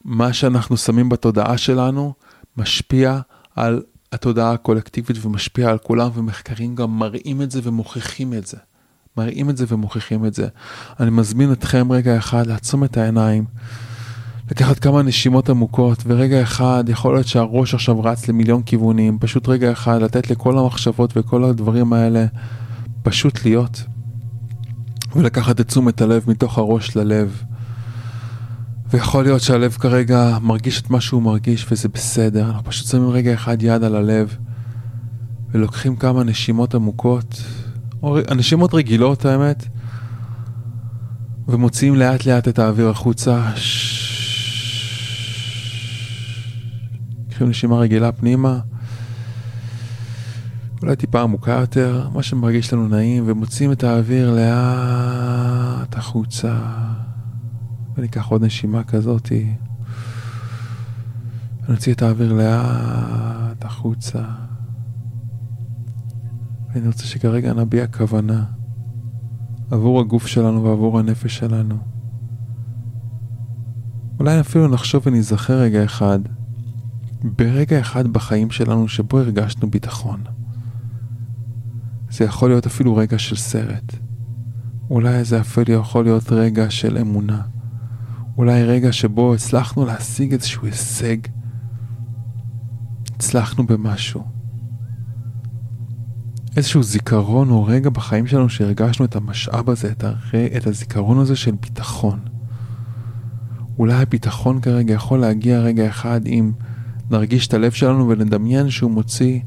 מה 0.05 0.33
שאנחנו 0.33 0.77
שמים 0.77 1.09
בתודעה 1.09 1.57
שלנו 1.57 2.13
משפיע 2.57 3.19
על 3.55 3.81
התודעה 4.11 4.51
הקולקטיבית 4.51 5.25
ומשפיע 5.25 5.69
על 5.69 5.77
כולם, 5.77 6.09
ומחקרים 6.13 6.75
גם 6.75 6.99
מראים 6.99 7.41
את 7.41 7.51
זה 7.51 7.59
ומוכיחים 7.63 8.33
את 8.33 8.47
זה. 8.47 8.57
מראים 9.17 9.49
את 9.49 9.57
זה 9.57 9.65
ומוכיחים 9.67 10.25
את 10.25 10.33
זה. 10.33 10.47
אני 10.99 11.09
מזמין 11.09 11.51
אתכם 11.51 11.91
רגע 11.91 12.17
אחד 12.17 12.47
לעצום 12.47 12.83
את 12.83 12.97
העיניים, 12.97 13.45
לקחת 14.51 14.79
כמה 14.79 15.01
נשימות 15.01 15.49
עמוקות, 15.49 16.03
ורגע 16.05 16.41
אחד, 16.41 16.83
יכול 16.87 17.13
להיות 17.13 17.27
שהראש 17.27 17.73
עכשיו 17.73 18.03
רץ 18.03 18.27
למיליון 18.27 18.63
כיוונים, 18.63 19.17
פשוט 19.19 19.49
רגע 19.49 19.71
אחד 19.71 20.01
לתת 20.01 20.31
לכל 20.31 20.57
המחשבות 20.57 21.17
וכל 21.17 21.43
הדברים 21.43 21.93
האלה 21.93 22.25
פשוט 23.03 23.45
להיות. 23.45 23.83
ולקחת 25.15 25.61
את 25.61 25.67
תשומת 25.67 26.01
הלב 26.01 26.23
מתוך 26.27 26.57
הראש 26.57 26.95
ללב. 26.95 27.43
ויכול 28.91 29.23
להיות 29.23 29.41
שהלב 29.41 29.71
כרגע 29.71 30.37
מרגיש 30.41 30.81
את 30.81 30.89
מה 30.89 31.01
שהוא 31.01 31.21
מרגיש 31.21 31.65
וזה 31.71 31.89
בסדר, 31.89 32.45
אנחנו 32.45 32.63
פשוט 32.63 32.87
שמים 32.87 33.09
רגע 33.09 33.33
אחד 33.33 33.63
יד 33.63 33.83
על 33.83 33.95
הלב 33.95 34.37
ולוקחים 35.51 35.95
כמה 35.95 36.23
נשימות 36.23 36.75
עמוקות, 36.75 37.43
או 38.03 38.17
נשימות 38.35 38.73
רגילות 38.73 39.25
האמת, 39.25 39.65
ומוציאים 41.47 41.95
לאט 41.95 42.25
לאט 42.25 42.47
את 42.47 42.59
האוויר 42.59 42.89
החוצה. 42.89 43.51
לוקחים 47.27 47.49
נשימה 47.49 47.77
רגילה 47.77 48.11
פנימה, 48.11 48.59
אולי 50.81 50.95
טיפה 50.95 51.21
עמוקה 51.21 51.51
יותר, 51.51 52.07
מה 52.13 52.23
שמרגיש 52.23 52.73
לנו 52.73 52.87
נעים, 52.87 53.23
ומוציאים 53.27 53.71
את 53.71 53.83
האוויר 53.83 54.35
לאט 54.35 55.97
החוצה. 55.97 56.55
וניקח 57.99 58.27
עוד 58.27 58.43
נשימה 58.43 58.83
כזאתי. 58.83 59.53
ונוציא 61.67 61.93
את 61.93 62.01
האוויר 62.01 62.33
לאט 62.33 63.65
החוצה. 63.65 64.23
ואני 66.73 66.87
רוצה 66.87 67.03
שכרגע 67.03 67.53
נביע 67.53 67.87
כוונה 67.87 68.45
עבור 69.71 69.99
הגוף 69.99 70.27
שלנו 70.27 70.63
ועבור 70.63 70.99
הנפש 70.99 71.37
שלנו. 71.37 71.77
אולי 74.19 74.39
אפילו 74.39 74.67
נחשוב 74.67 75.03
וניזכר 75.05 75.59
רגע 75.59 75.85
אחד, 75.85 76.19
ברגע 77.23 77.79
אחד 77.79 78.07
בחיים 78.07 78.51
שלנו 78.51 78.87
שבו 78.87 79.19
הרגשנו 79.19 79.69
ביטחון. 79.69 80.23
זה 82.09 82.25
יכול 82.25 82.49
להיות 82.49 82.65
אפילו 82.65 82.95
רגע 82.95 83.19
של 83.19 83.35
סרט. 83.35 83.95
אולי 84.89 85.23
זה 85.23 85.41
אפילו 85.41 85.73
יכול 85.73 86.03
להיות 86.03 86.31
רגע 86.31 86.69
של 86.69 86.97
אמונה. 86.97 87.41
אולי 88.39 88.63
רגע 88.63 88.91
שבו 88.91 89.33
הצלחנו 89.33 89.85
להשיג 89.85 90.33
איזשהו 90.33 90.65
הישג, 90.65 91.17
הצלחנו 93.15 93.65
במשהו. 93.67 94.23
איזשהו 96.57 96.83
זיכרון 96.83 97.49
או 97.49 97.65
רגע 97.65 97.89
בחיים 97.89 98.27
שלנו 98.27 98.49
שהרגשנו 98.49 99.05
את 99.05 99.15
המשאב 99.15 99.69
הזה, 99.69 99.91
את, 99.91 100.03
הר... 100.03 100.13
את 100.57 100.67
הזיכרון 100.67 101.19
הזה 101.19 101.35
של 101.35 101.51
ביטחון. 101.51 102.19
אולי 103.79 104.01
הביטחון 104.01 104.61
כרגע 104.61 104.93
יכול 104.93 105.19
להגיע 105.19 105.59
רגע 105.59 105.89
אחד 105.89 106.21
אם 106.25 106.51
נרגיש 107.09 107.47
את 107.47 107.53
הלב 107.53 107.71
שלנו 107.71 108.09
ונדמיין 108.09 108.69
שהוא 108.69 108.91
מוציא 108.91 109.39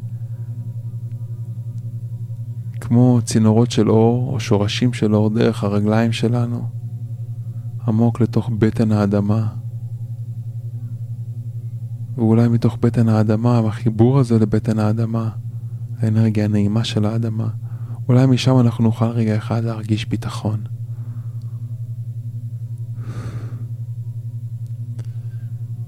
כמו 2.80 3.20
צינורות 3.24 3.70
של 3.70 3.90
אור 3.90 4.32
או 4.32 4.40
שורשים 4.40 4.92
של 4.92 5.14
אור 5.14 5.30
דרך 5.30 5.64
הרגליים 5.64 6.12
שלנו. 6.12 6.81
עמוק 7.88 8.20
לתוך 8.20 8.50
בטן 8.58 8.92
האדמה. 8.92 9.48
ואולי 12.16 12.48
מתוך 12.48 12.78
בטן 12.80 13.08
האדמה, 13.08 13.60
והחיבור 13.64 14.18
הזה 14.18 14.38
לבטן 14.38 14.78
האדמה, 14.78 15.30
האנרגיה 15.98 16.44
הנעימה 16.44 16.84
של 16.84 17.04
האדמה, 17.04 17.48
אולי 18.08 18.26
משם 18.26 18.60
אנחנו 18.60 18.84
נוכל 18.84 19.08
רגע 19.08 19.36
אחד 19.36 19.64
להרגיש 19.64 20.06
ביטחון. 20.06 20.64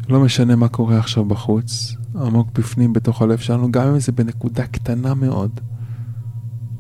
לא 0.09 0.21
משנה 0.21 0.57
מה 0.57 0.69
קורה 0.69 0.99
עכשיו 0.99 1.25
בחוץ, 1.25 1.97
עמוק 2.15 2.49
בפנים 2.59 2.93
בתוך 2.93 3.23
הלב 3.23 3.39
שלנו, 3.39 3.73
גם 3.73 3.89
אם 3.89 3.99
זה 3.99 4.13
בנקודה 4.13 4.67
קטנה 4.67 5.15
מאוד, 5.15 5.61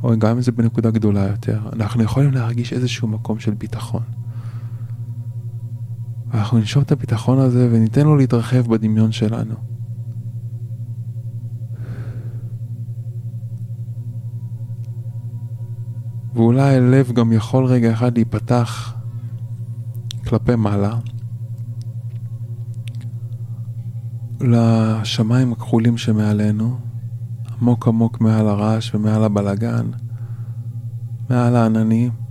או 0.02 0.18
גם 0.18 0.36
אם 0.36 0.42
זה 0.42 0.52
בנקודה 0.52 0.90
גדולה 0.90 1.28
יותר, 1.28 1.60
אנחנו 1.72 2.02
יכולים 2.02 2.32
להרגיש 2.32 2.72
איזשהו 2.72 3.08
מקום 3.08 3.38
של 3.38 3.54
ביטחון. 3.54 4.02
ואנחנו 6.34 6.58
נשאר 6.58 6.82
את 6.82 6.92
הביטחון 6.92 7.38
הזה 7.38 7.68
וניתן 7.72 8.06
לו 8.06 8.16
להתרחב 8.16 8.66
בדמיון 8.66 9.12
שלנו. 9.12 9.54
ואולי 16.34 16.76
הלב 16.76 17.12
גם 17.12 17.32
יכול 17.32 17.64
רגע 17.64 17.92
אחד 17.92 18.14
להיפתח 18.14 18.94
כלפי 20.26 20.54
מעלה, 20.54 20.98
לשמיים 24.40 25.52
הכחולים 25.52 25.98
שמעלינו, 25.98 26.78
עמוק 27.60 27.88
עמוק 27.88 28.20
מעל 28.20 28.48
הרעש 28.48 28.94
ומעל 28.94 29.24
הבלגן, 29.24 29.86
מעל 31.30 31.56
העננים, 31.56 32.23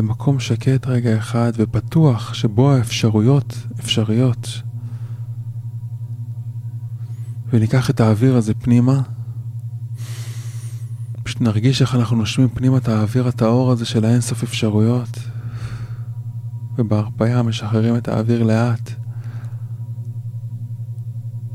למקום 0.00 0.40
שקט 0.40 0.86
רגע 0.86 1.18
אחד 1.18 1.52
ופתוח 1.56 2.34
שבו 2.34 2.72
האפשרויות 2.72 3.54
אפשריות. 3.80 4.62
וניקח 7.52 7.90
את 7.90 8.00
האוויר 8.00 8.36
הזה 8.36 8.54
פנימה, 8.54 9.02
פשוט 11.22 11.40
נרגיש 11.40 11.82
איך 11.82 11.94
אנחנו 11.94 12.16
נושמים 12.16 12.48
פנימה 12.48 12.76
את 12.76 12.88
האוויר 12.88 13.28
הטהור 13.28 13.70
הזה 13.72 13.84
של 13.84 14.04
האינסוף 14.04 14.42
אפשרויות, 14.42 15.18
ובהרפאיה 16.78 17.42
משחררים 17.42 17.96
את 17.96 18.08
האוויר 18.08 18.42
לאט. 18.42 18.90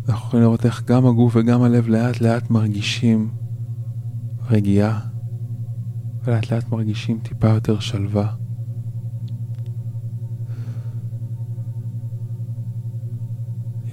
אנחנו 0.10 0.28
יכולים 0.28 0.46
לראות 0.46 0.66
איך 0.66 0.84
גם 0.84 1.06
הגוף 1.06 1.36
וגם 1.36 1.64
הלב 1.64 1.88
לאט 1.88 2.22
לאט 2.22 2.50
מרגישים 2.50 3.30
רגיעה, 4.50 5.00
ולאט 6.26 6.52
לאט 6.52 6.72
מרגישים 6.72 7.20
טיפה 7.20 7.48
יותר 7.50 7.80
שלווה. 7.80 8.36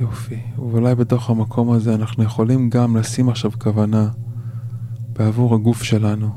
יופי, 0.01 0.41
ואולי 0.57 0.95
בתוך 0.95 1.31
המקום 1.31 1.71
הזה 1.71 1.95
אנחנו 1.95 2.25
יכולים 2.25 2.71
גם 2.71 2.97
לשים 2.97 3.29
עכשיו 3.29 3.51
כוונה 3.59 4.11
בעבור 5.13 5.55
הגוף 5.55 5.83
שלנו. 5.83 6.31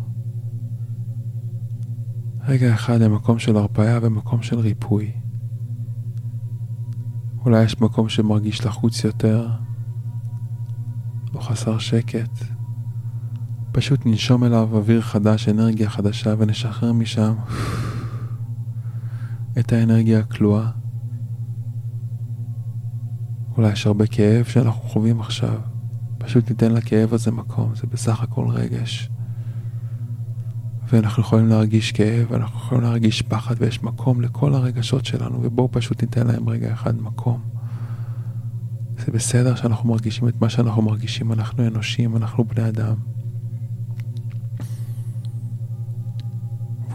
רגע 2.47 2.73
אחד 2.73 3.01
למקום 3.01 3.39
של 3.39 3.57
הרפאיה 3.57 3.99
ומקום 4.01 4.41
של 4.41 4.59
ריפוי. 4.59 5.11
אולי 7.45 7.63
יש 7.63 7.81
מקום 7.81 8.09
שמרגיש 8.09 8.65
לחוץ 8.65 9.03
יותר, 9.03 9.49
או 11.33 11.41
חסר 11.41 11.77
שקט. 11.77 12.54
פשוט 13.75 14.05
ננשום 14.05 14.43
אליו 14.43 14.69
אוויר 14.73 15.01
חדש, 15.01 15.49
אנרגיה 15.49 15.89
חדשה, 15.89 16.33
ונשחרר 16.37 16.93
משם 16.93 17.33
את 19.59 19.73
האנרגיה 19.73 20.19
הכלואה. 20.19 20.69
אולי 23.57 23.71
יש 23.71 23.87
הרבה 23.87 24.07
כאב 24.07 24.45
שאנחנו 24.45 24.81
חווים 24.81 25.19
עכשיו. 25.19 25.59
פשוט 26.17 26.49
ניתן 26.49 26.71
לכאב 26.71 27.13
הזה 27.13 27.31
מקום, 27.31 27.75
זה 27.75 27.87
בסך 27.87 28.21
הכל 28.21 28.47
רגש. 28.47 29.09
ואנחנו 30.89 31.23
יכולים 31.23 31.47
להרגיש 31.47 31.91
כאב, 31.91 32.33
אנחנו 32.33 32.59
יכולים 32.59 32.83
להרגיש 32.83 33.21
פחד, 33.21 33.55
ויש 33.59 33.83
מקום 33.83 34.21
לכל 34.21 34.53
הרגשות 34.53 35.05
שלנו, 35.05 35.39
ובואו 35.43 35.69
פשוט 35.71 36.01
ניתן 36.01 36.27
להם 36.27 36.49
רגע 36.49 36.73
אחד 36.73 37.01
מקום. 37.01 37.39
זה 39.05 39.11
בסדר 39.11 39.55
שאנחנו 39.55 39.89
מרגישים 39.89 40.27
את 40.27 40.41
מה 40.41 40.49
שאנחנו 40.49 40.81
מרגישים, 40.81 41.31
אנחנו 41.31 41.67
אנושים, 41.67 42.15
אנחנו 42.15 42.43
בני 42.43 42.67
אדם. 42.69 42.95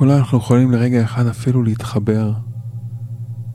ואולי 0.01 0.18
אנחנו 0.18 0.38
יכולים 0.38 0.70
לרגע 0.70 1.05
אחד 1.05 1.26
אפילו 1.26 1.62
להתחבר, 1.62 2.32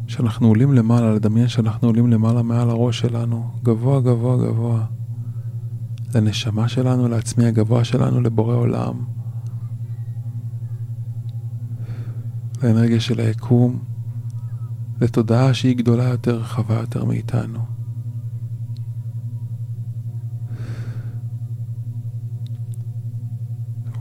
שאנחנו 0.08 0.48
עולים 0.48 0.74
למעלה, 0.74 1.14
לדמיין 1.14 1.48
שאנחנו 1.48 1.88
עולים 1.88 2.08
למעלה 2.12 2.42
מעל 2.42 2.70
הראש 2.70 3.00
שלנו, 3.00 3.52
גבוה, 3.64 4.02
גבוה, 4.02 4.38
גבוה. 4.38 4.86
לנשמה 6.16 6.68
שלנו, 6.68 7.08
לעצמי 7.08 7.46
הגבוה 7.46 7.84
שלנו, 7.84 8.22
לבורא 8.22 8.56
עולם. 8.56 8.94
לאנרגיה 12.64 13.00
של 13.00 13.20
היקום, 13.20 13.80
לתודעה 15.02 15.54
שהיא 15.54 15.78
גדולה 15.78 16.04
יותר, 16.04 16.40
רחבה 16.40 16.76
יותר 16.76 17.06
מאיתנו. 17.06 17.60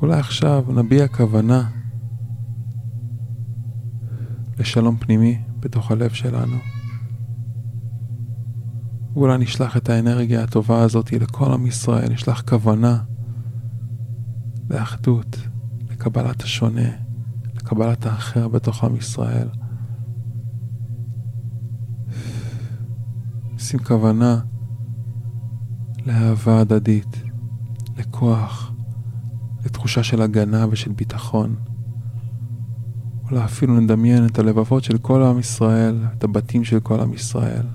אולי 0.02 0.18
עכשיו 0.18 0.64
נביע 0.68 1.08
כוונה 1.08 1.68
לשלום 4.64 4.96
פנימי 4.96 5.38
בתוך 5.60 5.90
הלב 5.90 6.10
שלנו. 6.10 6.56
ואולי 9.14 9.38
נשלח 9.38 9.76
את 9.76 9.88
האנרגיה 9.88 10.42
הטובה 10.42 10.82
הזאת 10.82 11.12
לכל 11.12 11.52
עם 11.52 11.66
ישראל, 11.66 12.12
נשלח 12.12 12.42
כוונה 12.48 12.98
לאחדות, 14.70 15.38
לקבלת 15.90 16.42
השונה, 16.42 16.88
לקבלת 17.54 18.06
האחר 18.06 18.48
בתוך 18.48 18.84
עם 18.84 18.96
ישראל. 18.96 19.48
שים 23.58 23.78
כוונה 23.78 24.40
לאהבה 26.06 26.60
הדדית, 26.60 27.22
לכוח, 27.98 28.72
לתחושה 29.64 30.02
של 30.02 30.22
הגנה 30.22 30.66
ושל 30.70 30.92
ביטחון. 30.92 31.56
אולי 33.30 33.44
אפילו 33.44 33.80
נדמיין 33.80 34.26
את 34.26 34.38
הלבבות 34.38 34.84
של 34.84 34.98
כל 34.98 35.22
עם 35.22 35.38
ישראל, 35.38 36.04
את 36.18 36.24
הבתים 36.24 36.64
של 36.64 36.80
כל 36.80 37.00
עם 37.00 37.12
ישראל, 37.14 37.66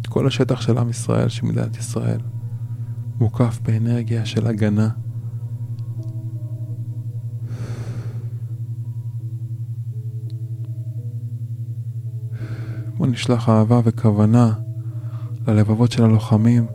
את 0.00 0.06
כל 0.06 0.26
השטח 0.26 0.60
של 0.60 0.78
עם 0.78 0.90
ישראל, 0.90 1.28
של 1.28 1.46
מדינת 1.46 1.76
ישראל, 1.76 2.20
מוקף 3.20 3.60
באנרגיה 3.62 4.26
של 4.26 4.46
הגנה. 4.46 4.88
בוא 12.96 13.06
נשלח 13.06 13.48
אהבה 13.48 13.80
וכוונה 13.84 14.52
ללבבות 15.48 15.92
של 15.92 16.04
הלוחמים, 16.04 16.66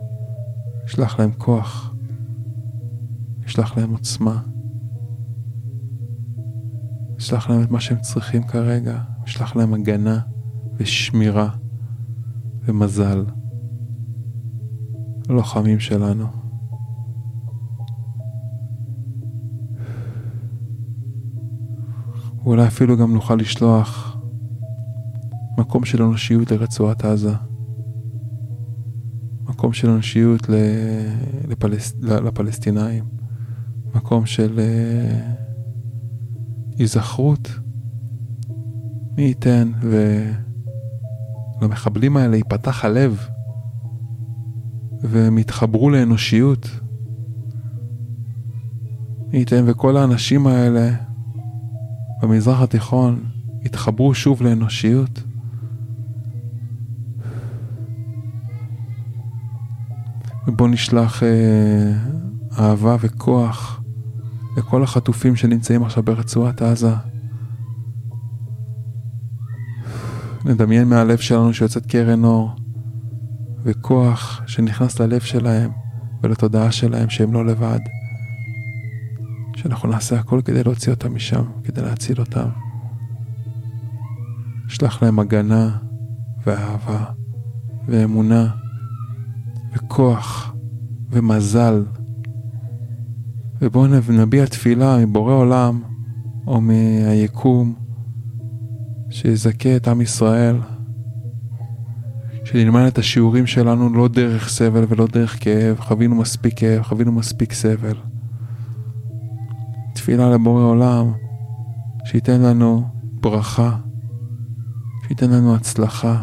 נשלח 0.84 1.20
להם 1.20 1.30
כוח, 1.38 1.94
נשלח 3.44 3.78
להם 3.78 3.90
עוצמה. 3.90 4.40
נשלח 7.18 7.50
להם 7.50 7.62
את 7.62 7.70
מה 7.70 7.80
שהם 7.80 8.00
צריכים 8.00 8.42
כרגע, 8.42 8.98
נשלח 9.22 9.56
להם 9.56 9.74
הגנה 9.74 10.20
ושמירה 10.76 11.48
ומזל. 12.64 13.24
לוחמים 15.28 15.80
שלנו. 15.80 16.26
ואולי 22.42 22.66
אפילו 22.66 22.96
גם 22.96 23.14
נוכל 23.14 23.34
לשלוח 23.34 24.16
מקום 25.58 25.84
של 25.84 26.02
אנושיות 26.02 26.50
לרצועת 26.50 27.04
עזה. 27.04 27.34
מקום 29.48 29.72
של 29.72 29.90
אנושיות 29.90 30.48
לפלס... 31.48 31.94
לפלסטינאים. 32.02 33.04
מקום 33.94 34.26
של... 34.26 34.60
היזכרות. 36.78 37.50
מי 39.16 39.22
ייתן 39.22 39.72
ולמחבלים 41.60 42.16
האלה 42.16 42.36
ייפתח 42.36 42.84
הלב 42.84 43.28
והם 45.02 45.38
יתחברו 45.38 45.90
לאנושיות. 45.90 46.70
מי 49.32 49.38
ייתן 49.38 49.64
וכל 49.66 49.96
האנשים 49.96 50.46
האלה 50.46 50.90
במזרח 52.22 52.60
התיכון 52.60 53.24
יתחברו 53.64 54.14
שוב 54.14 54.42
לאנושיות. 54.42 55.22
ובוא 60.46 60.68
נשלח 60.68 61.22
אה, 61.22 61.92
אהבה 62.58 62.96
וכוח 63.00 63.80
לכל 64.58 64.82
החטופים 64.82 65.36
שנמצאים 65.36 65.82
עכשיו 65.82 66.02
ברצועת 66.02 66.62
עזה. 66.62 66.94
נדמיין 70.44 70.88
מהלב 70.88 71.18
שלנו 71.18 71.54
שיוצאת 71.54 71.86
קרן 71.86 72.24
אור 72.24 72.50
וכוח 73.64 74.42
שנכנס 74.46 75.00
ללב 75.00 75.20
שלהם 75.20 75.70
ולתודעה 76.22 76.72
שלהם 76.72 77.10
שהם 77.10 77.32
לא 77.32 77.46
לבד. 77.46 77.78
שאנחנו 79.56 79.88
נעשה 79.88 80.18
הכל 80.18 80.40
כדי 80.44 80.64
להוציא 80.64 80.92
אותם 80.92 81.14
משם, 81.14 81.44
כדי 81.64 81.82
להציל 81.82 82.20
אותם. 82.20 82.48
נשלח 84.66 85.02
להם 85.02 85.18
הגנה 85.18 85.76
ואהבה 86.46 87.04
ואמונה 87.88 88.50
וכוח 89.74 90.54
ומזל. 91.10 91.84
ובואו 93.62 93.86
נביע 94.08 94.46
תפילה 94.46 95.06
מבורא 95.06 95.32
עולם 95.32 95.82
או 96.46 96.60
מהיקום 96.60 97.74
שיזכה 99.10 99.76
את 99.76 99.88
עם 99.88 100.00
ישראל, 100.00 100.56
שנלמד 102.44 102.86
את 102.86 102.98
השיעורים 102.98 103.46
שלנו 103.46 103.94
לא 103.94 104.08
דרך 104.08 104.48
סבל 104.48 104.84
ולא 104.88 105.06
דרך 105.06 105.44
כאב, 105.44 105.80
חווינו 105.80 106.14
מספיק 106.14 106.58
כאב, 106.58 106.82
חווינו 106.82 107.12
מספיק 107.12 107.52
סבל. 107.52 107.94
תפילה 109.94 110.30
לבורא 110.30 110.62
עולם 110.62 111.12
שייתן 112.04 112.40
לנו 112.40 112.82
ברכה, 113.20 113.76
שייתן 115.06 115.30
לנו 115.30 115.54
הצלחה, 115.54 116.22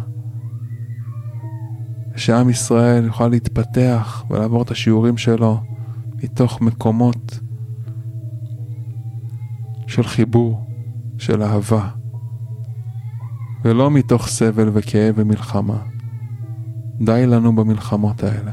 ושעם 2.15 2.49
ישראל 2.49 3.05
יוכל 3.05 3.27
להתפתח 3.27 4.23
ולעבור 4.29 4.61
את 4.61 4.71
השיעורים 4.71 5.17
שלו 5.17 5.74
מתוך 6.26 6.61
מקומות 6.61 7.39
של 9.88 10.03
חיבור, 10.03 10.65
של 11.17 11.43
אהבה, 11.43 11.89
ולא 13.63 13.91
מתוך 13.91 14.28
סבל 14.28 14.69
וכאב 14.73 15.15
ומלחמה. 15.17 15.78
די 17.01 17.26
לנו 17.28 17.55
במלחמות 17.55 18.23
האלה. 18.23 18.51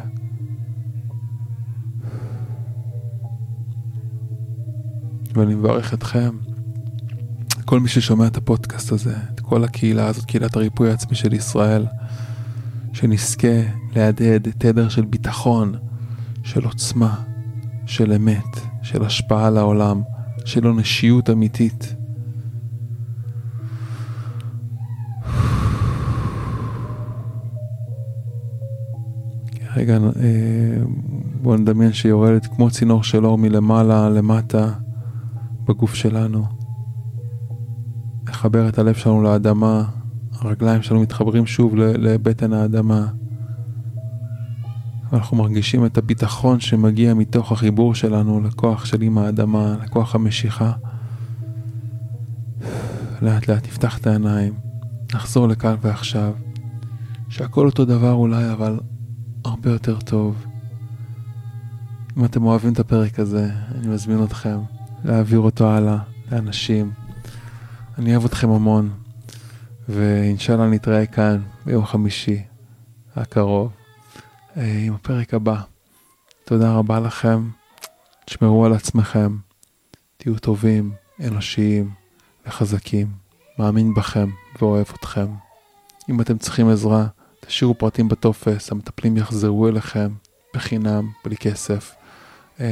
ואני 5.35 5.55
מברך 5.55 5.95
אתכם, 5.95 6.31
כל 7.65 7.81
מי 7.81 7.89
ששומע 7.89 8.27
את 8.27 8.37
הפודקאסט 8.37 8.93
הזה, 8.93 9.17
את 9.35 9.41
כל 9.41 9.65
הקהילה 9.65 10.07
הזאת, 10.07 10.25
קהילת 10.25 10.57
הריפוי 10.57 10.91
העצמי 10.91 11.15
של 11.15 11.33
ישראל, 11.33 11.87
שנזכה 12.93 13.63
להדהד 13.97 14.49
תדר 14.59 14.89
של 14.89 15.05
ביטחון, 15.05 15.75
של 16.43 16.65
עוצמה, 16.65 17.32
של 17.87 18.13
אמת, 18.13 18.61
של 18.83 19.05
השפעה 19.05 19.47
על 19.47 19.57
העולם, 19.57 20.03
של 20.45 20.67
אנושיות 20.67 21.31
אמיתית. 21.31 21.95
רגע, 29.77 29.97
אה, 29.97 30.83
בואו 31.43 31.57
נדמיין 31.57 31.93
שיורדת 31.93 32.47
כמו 32.47 32.71
צינור 32.71 33.03
של 33.03 33.27
אור 33.27 33.39
מלמעלה 33.39 34.11
למטה 34.11 34.73
בגוף 35.65 35.95
שלנו. 35.95 36.45
לחבר 38.29 38.69
את 38.69 38.79
הלב 38.79 38.95
שלנו 38.95 39.23
לאדמה, 39.23 39.85
הרגליים 40.41 40.83
שלנו 40.83 41.01
מתחברים 41.01 41.47
שוב 41.47 41.77
לבטן 41.77 42.53
האדמה. 42.53 43.07
אנחנו 45.13 45.37
מרגישים 45.37 45.87
את 45.87 45.99
הביטחון 45.99 46.61
שמגיע 46.61 47.15
מתוך 47.15 47.53
החיבור 47.53 47.95
שלנו 47.95 48.41
לכוח 48.41 48.85
של 48.85 49.03
עם 49.03 49.19
האדמה, 49.19 49.77
לכוח 49.85 50.15
המשיכה. 50.15 50.73
לאט 53.23 53.49
לאט 53.49 53.67
נפתח 53.67 53.99
את 53.99 54.07
העיניים, 54.07 54.55
נחזור 55.15 55.49
לכאן 55.49 55.75
ועכשיו, 55.81 56.33
שהכל 57.29 57.67
אותו 57.67 57.85
דבר 57.85 58.13
אולי, 58.13 58.53
אבל 58.53 58.81
הרבה 59.45 59.71
יותר 59.71 60.01
טוב. 60.01 60.45
אם 62.17 62.25
אתם 62.25 62.45
אוהבים 62.45 62.73
את 62.73 62.79
הפרק 62.79 63.19
הזה, 63.19 63.51
אני 63.75 63.89
מזמין 63.89 64.25
אתכם 64.25 64.59
להעביר 65.05 65.39
אותו 65.39 65.71
הלאה 65.71 65.99
לאנשים. 66.33 66.91
אני 67.99 68.17
אוהב 68.17 68.25
אתכם 68.25 68.51
המון, 68.51 68.91
ואינשאללה 69.89 70.71
נתראה 70.71 71.07
כאן 71.07 71.41
ביום 71.67 71.85
חמישי 71.87 72.43
הקרוב. 73.17 73.82
אה, 74.57 74.83
עם 74.87 74.95
הפרק 74.95 75.35
הבא. 75.35 75.61
תודה 76.45 76.73
רבה 76.73 77.01
לכם, 77.01 77.49
תשמרו 78.25 78.65
על 78.67 78.73
עצמכם, 78.73 79.37
תהיו 80.17 80.39
טובים, 80.39 80.93
אנושיים 81.27 81.91
וחזקים, 82.47 83.07
מאמין 83.59 83.95
בכם 83.95 84.31
ואוהב 84.61 84.87
אתכם. 84.95 85.27
אם 86.11 86.21
אתם 86.21 86.39
צריכים 86.39 86.69
עזרה, 86.69 87.07
תשאירו 87.41 87.75
פרטים 87.75 88.09
בטופס, 88.09 88.73
המטפלים 88.73 89.17
יחזרו 89.17 89.69
אליכם 89.69 90.09
בחינם, 90.55 91.11
בלי 91.25 91.37
כסף, 91.37 91.95
אה, 92.61 92.67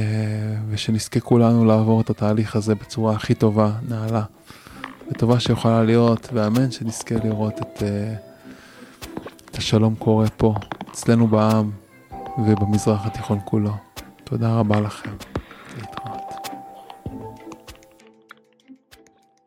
ושנזכה 0.69 1.19
כולנו 1.19 1.65
לעבור 1.65 2.01
את 2.01 2.09
התהליך 2.09 2.55
הזה 2.55 2.75
בצורה 2.75 3.15
הכי 3.15 3.33
טובה, 3.33 3.71
נעלה, 3.89 4.23
וטובה 5.11 5.39
שיכולה 5.39 5.83
להיות, 5.83 6.29
ואמן 6.33 6.71
שנזכה 6.71 7.15
לראות 7.23 7.61
את, 7.61 7.83
אה, 7.83 8.13
את 9.45 9.57
השלום 9.57 9.95
קורה 9.95 10.29
פה. 10.29 10.55
אצלנו 10.91 11.27
בעם 11.27 11.71
ובמזרח 12.37 13.05
התיכון 13.05 13.39
כולו. 13.45 13.71
תודה 14.23 14.55
רבה 14.59 14.79
לכם. 14.79 15.11
להתראות. 15.77 16.21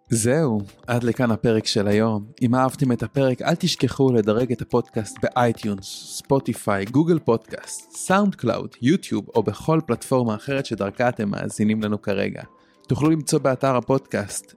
זהו, 0.09 0.61
עד 0.87 1.05
לכאן 1.05 1.31
הפרק 1.31 1.67
של 1.67 1.89
היום. 1.89 2.25
אם 2.43 2.55
אהבתם 2.55 2.93
את 2.93 3.03
הפרק 3.03 3.43
אל 3.43 3.55
תשכחו 3.55 4.13
לדרג 4.13 4.53
את 4.53 4.63
הפודקאסט 4.63 5.17
באייטיונס, 5.23 5.87
ספוטיפיי, 6.17 6.85
גוגל 6.85 7.19
פודקאסט, 7.19 7.97
סאונד 7.97 8.35
קלאוד, 8.35 8.71
יוטיוב 8.83 9.27
או 9.35 9.43
בכל 9.43 9.81
פלטפורמה 9.87 10.35
אחרת 10.35 10.67
שדרכה 10.67 11.09
אתם 11.09 11.31
מאזינים 11.31 11.83
לנו 11.83 12.03
כרגע. 12.03 12.43
תוכלו 12.89 13.11
למצוא 13.11 13.39
באתר 13.39 13.77
הפודקאסט 13.77 14.55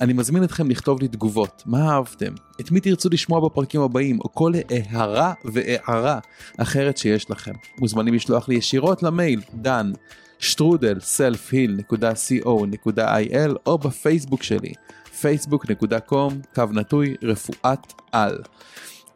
אני 0.00 0.12
מזמין 0.12 0.44
אתכם 0.44 0.70
לכתוב 0.70 1.00
לי 1.00 1.08
תגובות, 1.08 1.62
מה 1.66 1.92
אהבתם, 1.92 2.32
את 2.60 2.70
מי 2.70 2.80
תרצו 2.80 3.08
לשמוע 3.12 3.48
בפרקים 3.48 3.80
הבאים, 3.80 4.20
או 4.20 4.34
כל 4.34 4.52
הערה 4.70 5.32
והערה 5.44 6.18
אחרת 6.58 6.96
שיש 6.96 7.30
לכם. 7.30 7.52
מוזמנים 7.78 8.14
לשלוח 8.14 8.48
לי 8.48 8.54
ישירות 8.54 9.02
למייל, 9.02 9.40
דן, 9.54 9.92
שטרודל, 10.40 10.98
selfheal.co.il, 10.98 13.50
או 13.66 13.78
בפייסבוק 13.78 14.42
שלי, 14.42 14.72
facebook.com, 15.22 16.32
קו 16.54 16.64
נטוי, 16.72 17.14
רפואת 17.22 17.92
על. 18.12 18.38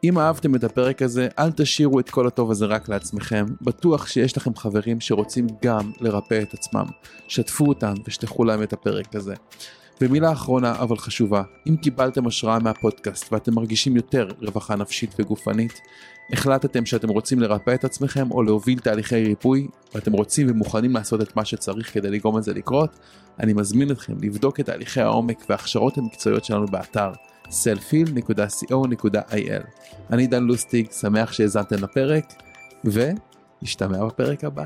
אם 0.03 0.19
אהבתם 0.19 0.55
את 0.55 0.63
הפרק 0.63 1.01
הזה, 1.01 1.27
אל 1.39 1.51
תשאירו 1.51 1.99
את 1.99 2.09
כל 2.09 2.27
הטוב 2.27 2.51
הזה 2.51 2.65
רק 2.65 2.89
לעצמכם. 2.89 3.45
בטוח 3.61 4.07
שיש 4.07 4.37
לכם 4.37 4.55
חברים 4.55 4.99
שרוצים 4.99 5.47
גם 5.63 5.91
לרפא 6.01 6.39
את 6.41 6.53
עצמם. 6.53 6.85
שתפו 7.27 7.65
אותם 7.65 7.93
ושלחו 8.07 8.43
להם 8.43 8.63
את 8.63 8.73
הפרק 8.73 9.15
הזה. 9.15 9.35
ומילה 10.01 10.31
אחרונה 10.31 10.75
אבל 10.79 10.97
חשובה, 10.97 11.43
אם 11.69 11.75
קיבלתם 11.75 12.27
השראה 12.27 12.59
מהפודקאסט 12.59 13.33
ואתם 13.33 13.53
מרגישים 13.55 13.95
יותר 13.95 14.27
רווחה 14.41 14.75
נפשית 14.75 15.15
וגופנית, 15.19 15.81
החלטתם 16.31 16.85
שאתם 16.85 17.09
רוצים 17.09 17.39
לרפא 17.39 17.73
את 17.73 17.83
עצמכם 17.83 18.31
או 18.31 18.43
להוביל 18.43 18.79
תהליכי 18.79 19.23
ריפוי, 19.23 19.67
ואתם 19.95 20.13
רוצים 20.13 20.47
ומוכנים 20.49 20.91
לעשות 20.91 21.21
את 21.21 21.35
מה 21.35 21.45
שצריך 21.45 21.93
כדי 21.93 22.09
לגרום 22.09 22.37
לזה 22.37 22.53
לקרות, 22.53 22.99
אני 23.39 23.53
מזמין 23.53 23.91
אתכם 23.91 24.13
לבדוק 24.21 24.59
את 24.59 24.65
תהליכי 24.65 25.01
העומק 25.01 25.45
וההכשרות 25.49 25.97
המקצועיות 25.97 26.45
שלנו 26.45 26.65
באתר 26.65 27.11
selfil.co.il. 27.49 28.63
אני 30.11 30.27
דן 30.27 30.43
לוסטיג, 30.43 30.91
שמח 30.91 31.31
שהאזנתם 31.31 31.83
לפרק, 31.83 32.33
ונשתמע 32.83 34.05
בפרק 34.05 34.43
הבא. 34.43 34.65